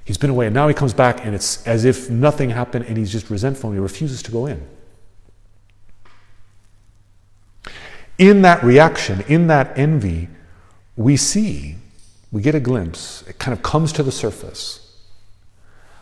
He's 0.03 0.17
been 0.17 0.29
away, 0.29 0.47
and 0.47 0.53
now 0.53 0.67
he 0.67 0.73
comes 0.73 0.93
back, 0.93 1.23
and 1.25 1.35
it's 1.35 1.65
as 1.67 1.85
if 1.85 2.09
nothing 2.09 2.49
happened, 2.49 2.85
and 2.85 2.97
he's 2.97 3.11
just 3.11 3.29
resentful, 3.29 3.69
and 3.69 3.77
he 3.77 3.81
refuses 3.81 4.23
to 4.23 4.31
go 4.31 4.47
in. 4.47 4.67
In 8.17 8.41
that 8.41 8.63
reaction, 8.63 9.21
in 9.27 9.47
that 9.47 9.77
envy, 9.77 10.27
we 10.97 11.15
see, 11.15 11.75
we 12.31 12.41
get 12.41 12.55
a 12.55 12.59
glimpse, 12.59 13.23
it 13.27 13.39
kind 13.39 13.57
of 13.57 13.63
comes 13.63 13.91
to 13.93 14.03
the 14.03 14.11
surface 14.11 14.97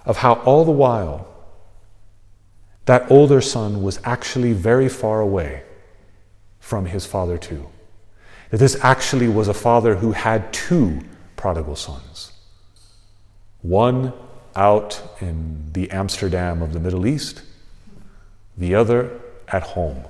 of 0.06 0.18
how 0.18 0.34
all 0.34 0.66
the 0.66 0.72
while 0.72 1.28
that 2.86 3.10
older 3.12 3.42
son 3.42 3.84
was 3.84 4.00
actually 4.04 4.54
very 4.54 4.88
far 4.88 5.20
away 5.20 5.64
from 6.60 6.86
his 6.86 7.06
father, 7.06 7.38
too. 7.38 7.68
That 8.50 8.58
this 8.58 8.78
actually 8.82 9.28
was 9.28 9.50
a 9.50 9.54
father 9.54 9.96
who 9.96 10.14
had 10.14 10.52
two 10.54 11.02
prodigal 11.36 11.76
sons 11.76 12.32
one 13.62 14.14
out 14.56 15.02
in 15.20 15.72
the 15.74 15.92
Amsterdam 15.92 16.62
of 16.62 16.72
the 16.72 16.80
Middle 16.80 17.06
East, 17.06 17.42
the 18.58 18.74
other 18.76 19.20
at 19.50 19.64
home, 19.64 20.06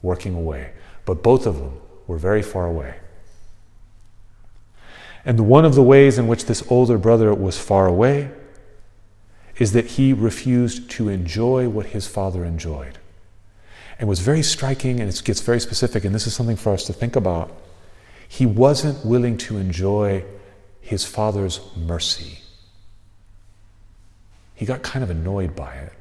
working 0.00 0.34
away. 0.34 0.72
But 1.04 1.22
both 1.22 1.46
of 1.46 1.58
them 1.58 1.80
were 2.06 2.16
very 2.16 2.42
far 2.42 2.66
away. 2.66 2.94
And 5.24 5.48
one 5.48 5.64
of 5.64 5.74
the 5.74 5.82
ways 5.82 6.18
in 6.18 6.26
which 6.26 6.46
this 6.46 6.62
older 6.70 6.98
brother 6.98 7.34
was 7.34 7.58
far 7.58 7.86
away 7.86 8.30
is 9.58 9.72
that 9.72 9.86
he 9.86 10.12
refused 10.12 10.90
to 10.90 11.08
enjoy 11.08 11.68
what 11.68 11.86
his 11.86 12.06
father 12.06 12.44
enjoyed. 12.44 12.98
And 13.98 14.08
was 14.08 14.20
very 14.20 14.42
striking, 14.42 15.00
and 15.00 15.08
it 15.08 15.22
gets 15.24 15.40
very 15.40 15.60
specific, 15.60 16.04
and 16.04 16.14
this 16.14 16.26
is 16.26 16.34
something 16.34 16.56
for 16.56 16.72
us 16.72 16.84
to 16.86 16.92
think 16.92 17.14
about. 17.14 17.50
He 18.28 18.44
wasn't 18.44 19.06
willing 19.06 19.38
to 19.38 19.56
enjoy 19.56 20.24
his 20.80 21.04
father's 21.04 21.60
mercy 21.76 22.40
he 24.54 24.64
got 24.64 24.82
kind 24.82 25.02
of 25.02 25.10
annoyed 25.10 25.56
by 25.56 25.74
it. 25.74 25.92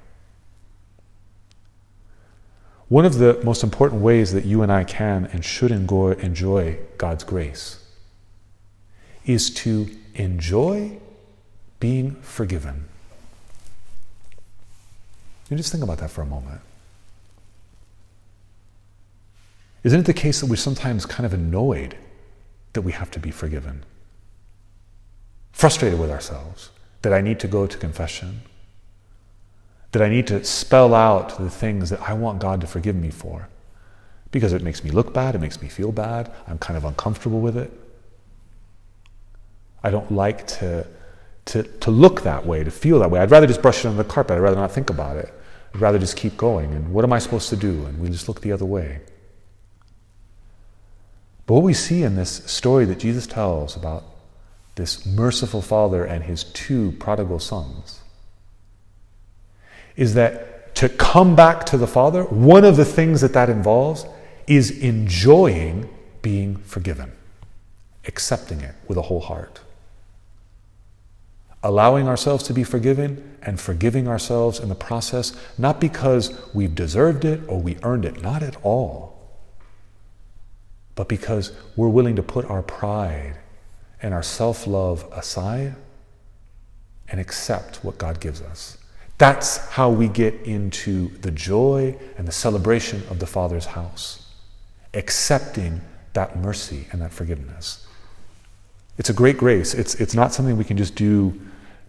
One 2.87 3.05
of 3.05 3.17
the 3.17 3.41
most 3.43 3.63
important 3.63 4.01
ways 4.01 4.33
that 4.33 4.45
you 4.45 4.61
and 4.61 4.71
I 4.71 4.83
can 4.83 5.25
and 5.33 5.43
should 5.43 5.71
enjoy 5.71 6.77
God's 6.97 7.23
grace 7.23 7.79
is 9.25 9.49
to 9.51 9.89
enjoy 10.15 10.97
being 11.79 12.15
forgiven. 12.21 12.85
You 15.49 15.57
just 15.57 15.71
think 15.71 15.83
about 15.83 15.99
that 15.99 16.09
for 16.09 16.21
a 16.21 16.25
moment. 16.25 16.61
Isn't 19.83 19.99
it 19.99 20.05
the 20.05 20.13
case 20.13 20.39
that 20.39 20.47
we're 20.47 20.55
sometimes 20.55 21.05
kind 21.05 21.25
of 21.25 21.33
annoyed 21.33 21.97
that 22.71 22.81
we 22.81 22.93
have 22.93 23.11
to 23.11 23.19
be 23.19 23.31
forgiven? 23.31 23.83
Frustrated 25.51 25.99
with 25.99 26.09
ourselves 26.09 26.69
that 27.01 27.13
I 27.13 27.19
need 27.21 27.39
to 27.41 27.47
go 27.47 27.67
to 27.67 27.77
confession, 27.77 28.41
that 29.91 30.01
I 30.01 30.09
need 30.09 30.25
to 30.27 30.43
spell 30.45 30.95
out 30.95 31.37
the 31.37 31.49
things 31.49 31.89
that 31.89 32.01
I 32.01 32.13
want 32.13 32.39
God 32.39 32.61
to 32.61 32.67
forgive 32.67 32.95
me 32.95 33.09
for. 33.11 33.49
Because 34.31 34.53
it 34.53 34.63
makes 34.63 34.83
me 34.83 34.89
look 34.89 35.13
bad, 35.13 35.35
it 35.35 35.41
makes 35.41 35.61
me 35.61 35.67
feel 35.67 35.91
bad, 35.91 36.31
I'm 36.47 36.57
kind 36.57 36.77
of 36.77 36.85
uncomfortable 36.85 37.41
with 37.41 37.57
it. 37.57 37.71
I 39.83 39.91
don't 39.91 40.11
like 40.11 40.47
to, 40.47 40.87
to, 41.45 41.63
to 41.63 41.91
look 41.91 42.21
that 42.23 42.45
way, 42.45 42.63
to 42.63 42.71
feel 42.71 42.99
that 42.99 43.11
way. 43.11 43.19
I'd 43.19 43.31
rather 43.31 43.47
just 43.47 43.61
brush 43.61 43.79
it 43.79 43.87
under 43.87 44.01
the 44.01 44.09
carpet. 44.09 44.37
I'd 44.37 44.41
rather 44.41 44.55
not 44.55 44.71
think 44.71 44.89
about 44.89 45.17
it. 45.17 45.33
I'd 45.73 45.81
rather 45.81 45.99
just 45.99 46.15
keep 46.15 46.37
going. 46.37 46.73
And 46.73 46.93
what 46.93 47.03
am 47.03 47.13
I 47.13 47.19
supposed 47.19 47.49
to 47.49 47.55
do? 47.55 47.85
And 47.85 47.99
we 47.99 48.09
just 48.09 48.27
look 48.27 48.41
the 48.41 48.51
other 48.51 48.65
way. 48.65 49.01
But 51.45 51.55
what 51.55 51.63
we 51.63 51.73
see 51.73 52.03
in 52.03 52.15
this 52.15 52.43
story 52.45 52.85
that 52.85 52.99
Jesus 52.99 53.27
tells 53.27 53.75
about 53.75 54.03
this 54.75 55.05
merciful 55.05 55.61
father 55.61 56.05
and 56.05 56.23
his 56.23 56.45
two 56.45 56.93
prodigal 56.93 57.39
sons 57.39 58.01
is 59.95 60.13
that 60.15 60.75
to 60.75 60.89
come 60.89 61.35
back 61.35 61.65
to 61.67 61.77
the 61.77 61.85
father, 61.85 62.23
one 62.23 62.65
of 62.65 62.77
the 62.77 62.85
things 62.85 63.21
that 63.21 63.33
that 63.33 63.49
involves 63.49 64.05
is 64.47 64.71
enjoying 64.71 65.89
being 66.21 66.57
forgiven, 66.57 67.11
accepting 68.07 68.61
it 68.61 68.73
with 68.87 68.97
a 68.97 69.03
whole 69.03 69.19
heart. 69.19 69.59
Allowing 71.63 72.07
ourselves 72.09 72.43
to 72.45 72.53
be 72.53 72.63
forgiven 72.65 73.37
and 73.41 73.59
forgiving 73.59 74.07
ourselves 74.07 74.59
in 74.59 74.67
the 74.67 74.75
process, 74.75 75.33
not 75.57 75.79
because 75.79 76.37
we've 76.53 76.75
deserved 76.75 77.23
it 77.23 77.41
or 77.47 77.61
we 77.61 77.77
earned 77.83 78.03
it, 78.03 78.21
not 78.21 78.43
at 78.43 78.57
all, 78.63 79.17
but 80.95 81.07
because 81.07 81.53
we're 81.75 81.89
willing 81.89 82.17
to 82.17 82.23
put 82.23 82.45
our 82.45 82.61
pride 82.61 83.37
and 84.01 84.13
our 84.13 84.23
self 84.23 84.67
love 84.67 85.07
aside 85.13 85.75
and 87.07 87.19
accept 87.19 87.83
what 87.83 87.97
God 87.97 88.19
gives 88.19 88.41
us. 88.41 88.77
That's 89.17 89.57
how 89.69 89.89
we 89.89 90.09
get 90.09 90.33
into 90.43 91.09
the 91.19 91.31
joy 91.31 91.97
and 92.17 92.27
the 92.27 92.31
celebration 92.31 93.03
of 93.09 93.19
the 93.19 93.27
Father's 93.27 93.67
house, 93.67 94.27
accepting 94.93 95.81
that 96.13 96.37
mercy 96.37 96.87
and 96.91 97.01
that 97.01 97.11
forgiveness. 97.11 97.87
It's 98.97 99.09
a 99.09 99.13
great 99.13 99.37
grace. 99.37 99.73
It's, 99.73 99.95
it's 99.95 100.13
not 100.13 100.33
something 100.33 100.57
we 100.57 100.63
can 100.63 100.77
just 100.77 100.95
do 100.95 101.39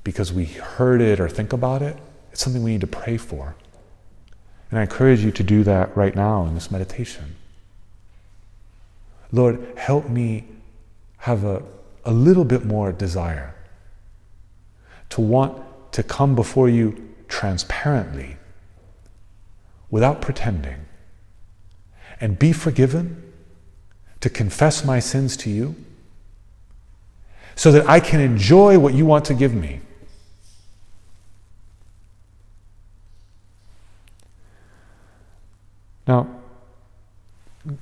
because 0.04 0.32
we 0.32 0.44
heard 0.44 1.00
it 1.00 1.18
or 1.18 1.28
think 1.28 1.52
about 1.52 1.82
it. 1.82 1.96
It's 2.30 2.42
something 2.42 2.62
we 2.62 2.72
need 2.72 2.82
to 2.82 2.86
pray 2.86 3.16
for. 3.16 3.56
And 4.70 4.78
I 4.78 4.82
encourage 4.82 5.24
you 5.24 5.32
to 5.32 5.42
do 5.42 5.64
that 5.64 5.96
right 5.96 6.14
now 6.14 6.44
in 6.46 6.54
this 6.54 6.70
meditation. 6.70 7.36
Lord, 9.32 9.66
help 9.76 10.08
me 10.08 10.44
have 11.18 11.44
a, 11.44 11.62
a 12.04 12.12
little 12.12 12.44
bit 12.44 12.64
more 12.64 12.92
desire 12.92 13.54
to 15.10 15.20
want 15.20 15.62
to 15.92 16.02
come 16.02 16.34
before 16.34 16.68
you 16.68 17.14
transparently 17.28 18.36
without 19.90 20.20
pretending 20.20 20.86
and 22.20 22.38
be 22.38 22.52
forgiven 22.52 23.32
to 24.20 24.28
confess 24.28 24.84
my 24.84 24.98
sins 24.98 25.36
to 25.36 25.50
you 25.50 25.74
so 27.56 27.70
that 27.72 27.88
I 27.88 28.00
can 28.00 28.20
enjoy 28.20 28.78
what 28.78 28.94
you 28.94 29.06
want 29.06 29.24
to 29.26 29.34
give 29.34 29.54
me. 29.54 29.80
Now, 36.06 36.28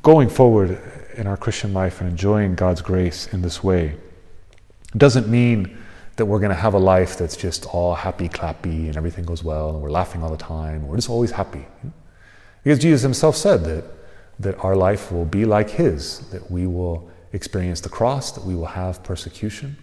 going 0.03 0.29
forward 0.29 0.81
in 1.17 1.27
our 1.27 1.37
Christian 1.37 1.75
life 1.75 2.01
and 2.01 2.09
enjoying 2.09 2.55
God's 2.55 2.83
grace 2.83 3.27
in 3.33 3.43
this 3.43 3.63
way 3.63 3.97
doesn't 4.97 5.29
mean 5.29 5.77
that 6.17 6.27
we're 6.27 6.39
going 6.39 6.51
to 6.51 6.55
have 6.55 6.75
a 6.75 6.79
life 6.79 7.17
that's 7.17 7.37
just 7.37 7.67
all 7.67 7.95
happy 7.95 8.29
clappy 8.29 8.87
and 8.87 8.97
everything 8.97 9.25
goes 9.25 9.43
well 9.43 9.71
and 9.71 9.81
we're 9.81 9.91
laughing 9.91 10.23
all 10.23 10.31
the 10.31 10.37
time. 10.37 10.87
We're 10.87 10.97
just 10.97 11.11
always 11.11 11.33
happy. 11.33 11.67
Because 12.63 12.79
Jesus 12.79 13.03
himself 13.03 13.37
said 13.37 13.65
that 13.65 13.85
that 14.43 14.59
our 14.65 14.77
life 14.77 15.13
will 15.13 15.25
be 15.25 15.45
like 15.45 15.71
His, 15.71 16.21
that 16.31 16.51
we 16.51 16.67
will 16.67 17.09
experience 17.33 17.81
the 17.81 17.89
cross, 17.89 18.33
that 18.33 18.45
we 18.45 18.55
will 18.55 18.67
have 18.67 19.03
persecution. 19.03 19.77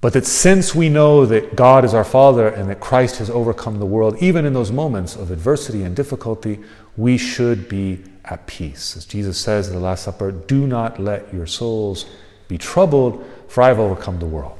But 0.00 0.12
that 0.12 0.26
since 0.26 0.74
we 0.74 0.88
know 0.88 1.26
that 1.26 1.56
God 1.56 1.84
is 1.84 1.92
our 1.92 2.04
Father 2.04 2.48
and 2.48 2.70
that 2.70 2.78
Christ 2.78 3.18
has 3.18 3.30
overcome 3.30 3.80
the 3.80 3.86
world, 3.86 4.16
even 4.20 4.44
in 4.44 4.52
those 4.52 4.70
moments 4.70 5.16
of 5.16 5.30
adversity 5.30 5.82
and 5.82 5.96
difficulty, 5.96 6.60
we 6.96 7.18
should 7.18 7.68
be 7.68 8.04
at 8.24 8.46
peace. 8.46 8.96
As 8.96 9.04
Jesus 9.04 9.38
says 9.38 9.68
at 9.68 9.74
the 9.74 9.80
Last 9.80 10.04
Supper, 10.04 10.30
do 10.30 10.66
not 10.66 11.00
let 11.00 11.32
your 11.34 11.46
souls 11.46 12.06
be 12.46 12.58
troubled, 12.58 13.24
for 13.48 13.62
I 13.62 13.68
have 13.68 13.80
overcome 13.80 14.20
the 14.20 14.26
world. 14.26 14.56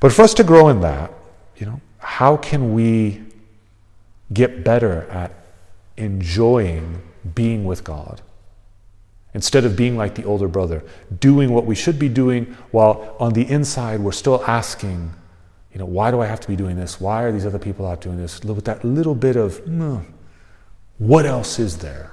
But 0.00 0.12
for 0.12 0.22
us 0.22 0.34
to 0.34 0.44
grow 0.44 0.68
in 0.68 0.80
that, 0.82 1.12
you 1.56 1.66
know, 1.66 1.80
how 1.98 2.36
can 2.36 2.74
we 2.74 3.22
get 4.32 4.64
better 4.64 5.08
at 5.10 5.32
enjoying 5.96 7.02
being 7.34 7.64
with 7.64 7.84
God. 7.84 8.20
Instead 9.34 9.64
of 9.64 9.76
being 9.76 9.96
like 9.96 10.14
the 10.14 10.24
older 10.24 10.48
brother, 10.48 10.82
doing 11.18 11.52
what 11.52 11.66
we 11.66 11.74
should 11.74 11.98
be 11.98 12.08
doing 12.08 12.44
while 12.70 13.16
on 13.18 13.32
the 13.32 13.48
inside 13.50 14.00
we're 14.00 14.12
still 14.12 14.42
asking, 14.46 15.12
you 15.72 15.78
know, 15.78 15.86
why 15.86 16.12
do 16.12 16.20
I 16.20 16.26
have 16.26 16.40
to 16.40 16.48
be 16.48 16.54
doing 16.54 16.76
this? 16.76 17.00
Why 17.00 17.24
are 17.24 17.32
these 17.32 17.44
other 17.44 17.58
people 17.58 17.84
out 17.84 18.00
doing 18.00 18.16
this? 18.16 18.42
With 18.44 18.64
that 18.66 18.84
little 18.84 19.14
bit 19.14 19.34
of, 19.34 19.60
mm, 19.64 20.04
what 20.98 21.26
else 21.26 21.58
is 21.58 21.78
there? 21.78 22.12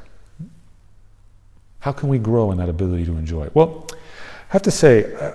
How 1.79 1.91
can 1.91 2.10
we 2.10 2.17
grow 2.17 2.51
in 2.51 2.57
that 2.57 2.69
ability 2.69 3.05
to 3.05 3.15
enjoy? 3.17 3.49
Well, 3.53 3.88
I 3.91 4.53
have 4.53 4.63
to 4.63 4.71
say, 4.71 5.34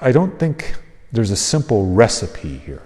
I 0.00 0.12
don't 0.12 0.38
think 0.38 0.74
there's 1.12 1.30
a 1.30 1.36
simple 1.36 1.92
recipe 1.92 2.58
here 2.58 2.82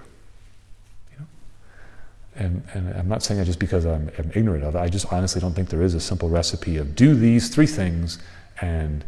and, 2.40 2.62
and 2.72 2.88
I'm 2.94 3.06
not 3.06 3.22
saying 3.22 3.38
that 3.38 3.44
just 3.44 3.58
because 3.58 3.84
I'm, 3.84 4.10
I'm, 4.18 4.30
ignorant 4.34 4.64
of 4.64 4.74
it. 4.74 4.78
I 4.78 4.88
just 4.88 5.12
honestly 5.12 5.42
don't 5.42 5.52
think 5.52 5.68
there 5.68 5.82
is 5.82 5.94
a 5.94 6.00
simple 6.00 6.30
recipe 6.30 6.78
of 6.78 6.96
do 6.96 7.14
these 7.14 7.50
three 7.50 7.66
things 7.66 8.18
and 8.62 9.04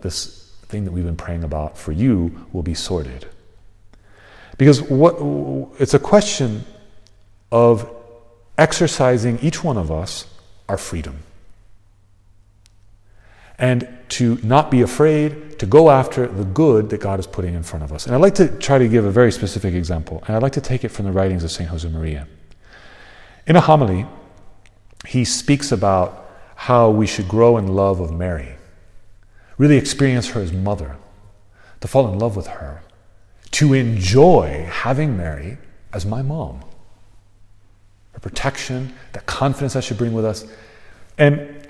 this 0.00 0.50
thing 0.62 0.84
that 0.84 0.92
we've 0.92 1.04
been 1.04 1.14
praying 1.14 1.44
about 1.44 1.76
for 1.76 1.92
you 1.92 2.46
will 2.54 2.62
be 2.62 2.72
sorted. 2.72 3.26
Because 4.56 4.80
what 4.80 5.16
it's 5.78 5.92
a 5.92 5.98
question 5.98 6.64
of 7.52 7.90
exercising 8.56 9.38
each 9.40 9.62
one 9.62 9.76
of 9.76 9.92
us 9.92 10.26
our 10.66 10.78
freedom. 10.78 11.18
And 13.58 13.86
to 14.08 14.38
not 14.42 14.70
be 14.70 14.80
afraid 14.80 15.58
to 15.58 15.66
go 15.66 15.90
after 15.90 16.26
the 16.26 16.44
good 16.44 16.88
that 16.90 17.00
God 17.00 17.20
is 17.20 17.26
putting 17.26 17.54
in 17.54 17.62
front 17.62 17.84
of 17.84 17.92
us. 17.92 18.06
And 18.06 18.14
I'd 18.14 18.22
like 18.22 18.36
to 18.36 18.48
try 18.48 18.78
to 18.78 18.88
give 18.88 19.04
a 19.04 19.10
very 19.10 19.30
specific 19.30 19.74
example, 19.74 20.24
and 20.26 20.34
I'd 20.34 20.42
like 20.42 20.52
to 20.54 20.62
take 20.62 20.82
it 20.82 20.88
from 20.88 21.04
the 21.04 21.12
writings 21.12 21.44
of 21.44 21.50
St. 21.50 21.68
Josemaria. 21.68 22.26
In 23.46 23.56
a 23.56 23.60
homily, 23.60 24.06
he 25.06 25.24
speaks 25.24 25.70
about 25.70 26.30
how 26.56 26.88
we 26.90 27.06
should 27.06 27.28
grow 27.28 27.58
in 27.58 27.68
love 27.68 28.00
of 28.00 28.12
Mary, 28.12 28.54
really 29.58 29.76
experience 29.76 30.30
her 30.30 30.40
as 30.40 30.52
mother, 30.52 30.96
to 31.80 31.88
fall 31.88 32.10
in 32.10 32.18
love 32.18 32.36
with 32.36 32.46
her, 32.46 32.82
to 33.50 33.74
enjoy 33.74 34.66
having 34.70 35.16
Mary 35.16 35.58
as 35.92 36.06
my 36.06 36.22
mom. 36.22 36.62
Her 38.12 38.20
protection, 38.20 38.94
the 39.12 39.20
confidence 39.20 39.74
that 39.74 39.84
should 39.84 39.98
bring 39.98 40.14
with 40.14 40.24
us. 40.24 40.46
And 41.18 41.68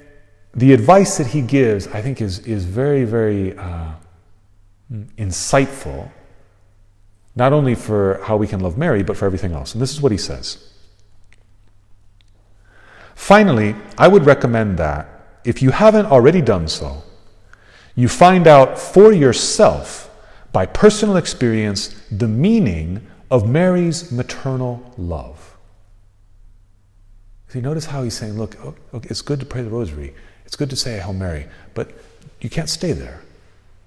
the 0.54 0.72
advice 0.72 1.18
that 1.18 1.26
he 1.26 1.40
gives, 1.40 1.88
I 1.88 2.00
think, 2.00 2.20
is, 2.20 2.38
is 2.40 2.64
very, 2.64 3.04
very 3.04 3.56
uh, 3.58 3.92
insightful, 5.18 6.10
not 7.34 7.52
only 7.52 7.74
for 7.74 8.20
how 8.22 8.36
we 8.36 8.46
can 8.46 8.60
love 8.60 8.78
Mary, 8.78 9.02
but 9.02 9.16
for 9.16 9.26
everything 9.26 9.52
else. 9.52 9.74
And 9.74 9.82
this 9.82 9.92
is 9.92 10.00
what 10.00 10.12
he 10.12 10.18
says. 10.18 10.70
Finally, 13.14 13.74
I 13.96 14.08
would 14.08 14.26
recommend 14.26 14.78
that 14.78 15.08
if 15.44 15.62
you 15.62 15.70
haven't 15.70 16.06
already 16.06 16.40
done 16.40 16.68
so, 16.68 17.02
you 17.94 18.08
find 18.08 18.46
out 18.46 18.78
for 18.78 19.12
yourself 19.12 20.10
by 20.52 20.66
personal 20.66 21.16
experience 21.16 21.88
the 22.10 22.28
meaning 22.28 23.06
of 23.30 23.48
Mary's 23.48 24.10
maternal 24.12 24.92
love. 24.96 25.56
So 27.48 27.58
you 27.58 27.62
notice 27.62 27.86
how 27.86 28.02
he's 28.02 28.14
saying, 28.14 28.36
look, 28.36 28.56
it's 28.92 29.22
good 29.22 29.40
to 29.40 29.46
pray 29.46 29.62
the 29.62 29.70
rosary, 29.70 30.14
it's 30.44 30.56
good 30.56 30.70
to 30.70 30.76
say 30.76 30.98
Hail 30.98 31.12
Mary, 31.12 31.46
but 31.74 31.92
you 32.40 32.50
can't 32.50 32.68
stay 32.68 32.92
there. 32.92 33.20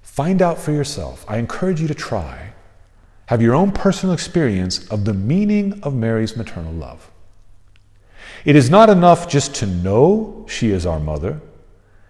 Find 0.02 0.42
out 0.42 0.58
for 0.58 0.72
yourself. 0.72 1.26
I 1.28 1.38
encourage 1.38 1.80
you 1.82 1.88
to 1.88 1.94
try. 1.94 2.54
Have 3.28 3.42
your 3.42 3.54
own 3.54 3.72
personal 3.72 4.14
experience 4.14 4.88
of 4.88 5.06
the 5.06 5.14
meaning 5.14 5.80
of 5.84 5.94
Mary's 5.94 6.36
maternal 6.38 6.74
love. 6.74 7.12
It 8.48 8.56
is 8.56 8.70
not 8.70 8.90
enough 8.90 9.28
just 9.28 9.56
to 9.56 9.66
know 9.66 10.46
she 10.48 10.72
is 10.72 10.86
our 10.86 11.02
mother 11.02 11.42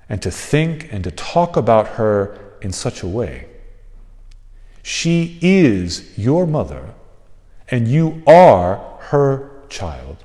and 0.07 0.21
to 0.21 0.29
think 0.29 0.93
and 0.93 1.03
to 1.03 1.09
talk 1.09 1.57
about 1.57 1.87
her 1.95 2.37
in 2.61 2.71
such 2.71 3.01
a 3.01 3.07
way. 3.07 3.47
She 4.83 5.39
is 5.41 6.15
your 6.15 6.45
mother 6.45 6.93
and 7.69 7.87
you 7.87 8.21
are 8.27 8.75
her 9.09 9.49
child. 9.67 10.17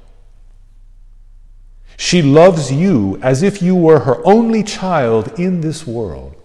She 1.97 2.21
loves 2.21 2.71
you 2.71 3.19
as 3.23 3.43
if 3.43 3.63
you 3.63 3.75
were 3.75 4.01
her 4.01 4.21
only 4.27 4.63
child 4.63 5.41
in 5.41 5.63
this 5.63 5.87
world. 5.87 6.37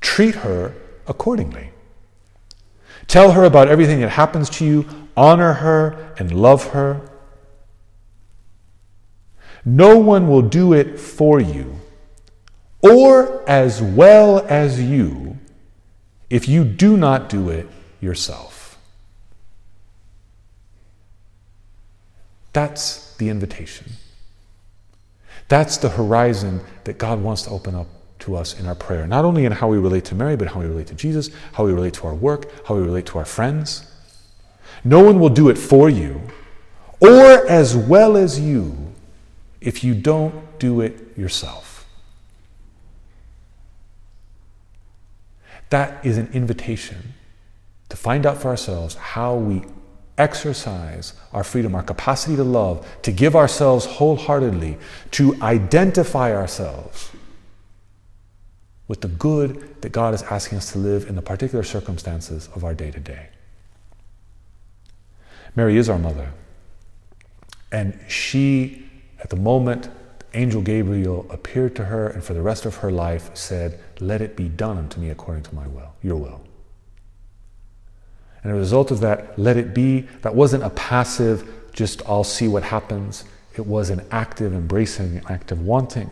Treat 0.00 0.36
her 0.36 0.72
accordingly. 1.08 1.72
Tell 3.08 3.32
her 3.32 3.42
about 3.42 3.66
everything 3.66 3.98
that 4.02 4.10
happens 4.10 4.48
to 4.50 4.64
you, 4.64 4.86
honor 5.16 5.54
her 5.54 6.14
and 6.20 6.30
love 6.30 6.68
her 6.68 7.08
no 9.64 9.98
one 9.98 10.28
will 10.28 10.42
do 10.42 10.72
it 10.72 10.98
for 10.98 11.40
you 11.40 11.76
or 12.80 13.48
as 13.48 13.80
well 13.80 14.44
as 14.48 14.82
you 14.82 15.38
if 16.28 16.48
you 16.48 16.64
do 16.64 16.96
not 16.96 17.28
do 17.28 17.48
it 17.48 17.68
yourself. 18.00 18.78
That's 22.52 23.14
the 23.16 23.28
invitation. 23.28 23.92
That's 25.48 25.76
the 25.76 25.90
horizon 25.90 26.60
that 26.84 26.98
God 26.98 27.20
wants 27.20 27.42
to 27.42 27.50
open 27.50 27.74
up 27.74 27.86
to 28.20 28.36
us 28.36 28.58
in 28.58 28.66
our 28.66 28.74
prayer, 28.74 29.06
not 29.06 29.24
only 29.24 29.44
in 29.44 29.52
how 29.52 29.68
we 29.68 29.78
relate 29.78 30.04
to 30.06 30.14
Mary, 30.14 30.36
but 30.36 30.48
how 30.48 30.60
we 30.60 30.66
relate 30.66 30.86
to 30.88 30.94
Jesus, 30.94 31.30
how 31.52 31.64
we 31.64 31.72
relate 31.72 31.94
to 31.94 32.06
our 32.06 32.14
work, 32.14 32.50
how 32.66 32.74
we 32.74 32.82
relate 32.82 33.06
to 33.06 33.18
our 33.18 33.24
friends. 33.24 33.90
No 34.84 35.02
one 35.02 35.20
will 35.20 35.28
do 35.28 35.48
it 35.48 35.58
for 35.58 35.88
you 35.88 36.20
or 37.00 37.46
as 37.48 37.76
well 37.76 38.16
as 38.16 38.38
you 38.40 38.91
if 39.66 39.84
you 39.84 39.94
don't 39.94 40.58
do 40.58 40.80
it 40.80 41.16
yourself. 41.16 41.86
That 45.70 46.04
is 46.04 46.18
an 46.18 46.28
invitation 46.32 47.14
to 47.88 47.96
find 47.96 48.26
out 48.26 48.40
for 48.40 48.48
ourselves 48.48 48.94
how 48.94 49.36
we 49.36 49.64
exercise 50.18 51.14
our 51.32 51.42
freedom, 51.42 51.74
our 51.74 51.82
capacity 51.82 52.36
to 52.36 52.44
love, 52.44 52.86
to 53.02 53.12
give 53.12 53.34
ourselves 53.34 53.86
wholeheartedly, 53.86 54.76
to 55.12 55.36
identify 55.42 56.34
ourselves 56.34 57.10
with 58.88 59.00
the 59.00 59.08
good 59.08 59.80
that 59.80 59.90
God 59.90 60.12
is 60.12 60.22
asking 60.24 60.58
us 60.58 60.72
to 60.72 60.78
live 60.78 61.08
in 61.08 61.14
the 61.14 61.22
particular 61.22 61.64
circumstances 61.64 62.48
of 62.54 62.64
our 62.64 62.74
day 62.74 62.90
to 62.90 63.00
day. 63.00 63.28
Mary 65.56 65.76
is 65.76 65.88
our 65.88 65.98
mother. 65.98 66.32
And 67.70 67.98
she, 68.08 68.90
at 69.22 69.30
the 69.30 69.36
moment 69.36 69.88
angel 70.34 70.62
Gabriel 70.62 71.26
appeared 71.30 71.76
to 71.76 71.84
her 71.84 72.08
and 72.08 72.22
for 72.22 72.34
the 72.34 72.42
rest 72.42 72.66
of 72.66 72.76
her 72.76 72.90
life 72.90 73.30
said, 73.34 73.78
Let 74.00 74.20
it 74.20 74.36
be 74.36 74.48
done 74.48 74.78
unto 74.78 75.00
me 75.00 75.10
according 75.10 75.44
to 75.44 75.54
my 75.54 75.66
will, 75.66 75.94
your 76.02 76.16
will. 76.16 76.42
And 78.42 78.50
as 78.50 78.56
a 78.56 78.58
result 78.58 78.90
of 78.90 79.00
that, 79.00 79.38
let 79.38 79.56
it 79.56 79.74
be, 79.74 80.02
that 80.22 80.34
wasn't 80.34 80.64
a 80.64 80.70
passive, 80.70 81.48
just 81.72 82.02
I'll 82.06 82.24
see 82.24 82.48
what 82.48 82.64
happens. 82.64 83.24
It 83.56 83.66
was 83.66 83.90
an 83.90 84.04
active 84.10 84.52
embracing, 84.52 85.18
an 85.18 85.24
active 85.28 85.60
wanting. 85.60 86.10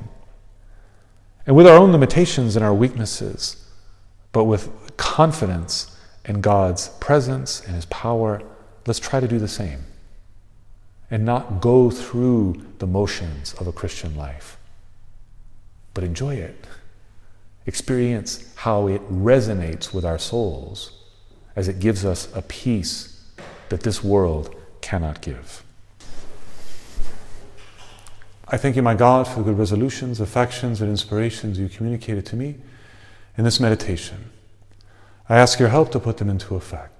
And 1.46 1.57
with 1.57 1.66
our 1.66 1.77
own 1.77 1.90
limitations 1.90 2.55
and 2.55 2.64
our 2.64 2.75
weaknesses, 2.75 3.66
but 4.33 4.44
with 4.44 4.96
confidence 4.96 5.96
in 6.27 6.40
God's 6.40 6.88
presence 7.01 7.62
and 7.64 7.75
His 7.75 7.87
power, 7.87 8.42
let's 8.87 9.01
try 9.01 9.18
to 9.18 9.27
do 9.27 9.38
the 9.38 9.49
same 9.49 9.85
and 11.11 11.25
not 11.25 11.61
go 11.61 11.90
through 11.90 12.62
the 12.79 12.87
motions 12.87 13.55
of 13.55 13.66
a 13.66 13.73
Christian 13.73 14.16
life, 14.16 14.57
but 15.92 16.05
enjoy 16.05 16.35
it. 16.35 16.66
Experience 17.66 18.53
how 18.57 18.87
it 18.87 19.03
resonates 19.11 19.92
with 19.92 20.05
our 20.05 20.18
souls 20.18 20.92
as 21.57 21.68
it 21.68 21.81
gives 21.81 22.05
us 22.05 22.29
a 22.35 22.42
peace 22.42 23.25
that 23.68 23.83
this 23.83 24.03
world 24.03 24.55
cannot 24.81 25.20
give. 25.20 25.62
I 28.49 28.57
thank 28.57 28.75
you, 28.75 28.83
my 28.83 28.94
God, 28.94 29.29
for 29.29 29.40
the 29.40 29.44
good 29.44 29.59
resolutions, 29.59 30.20
affections, 30.20 30.81
and 30.81 30.90
inspirations 30.90 31.59
you 31.59 31.68
communicated 31.68 32.27
to 32.27 32.37
me 32.37 32.57
in 33.37 33.44
this 33.44 33.61
meditation. 33.61 34.31
I 35.29 35.37
ask 35.37 35.61
your 35.61 35.68
help 35.68 35.92
to 35.92 36.01
put 36.01 36.16
them 36.16 36.29
into 36.29 36.57
effect. 36.57 37.00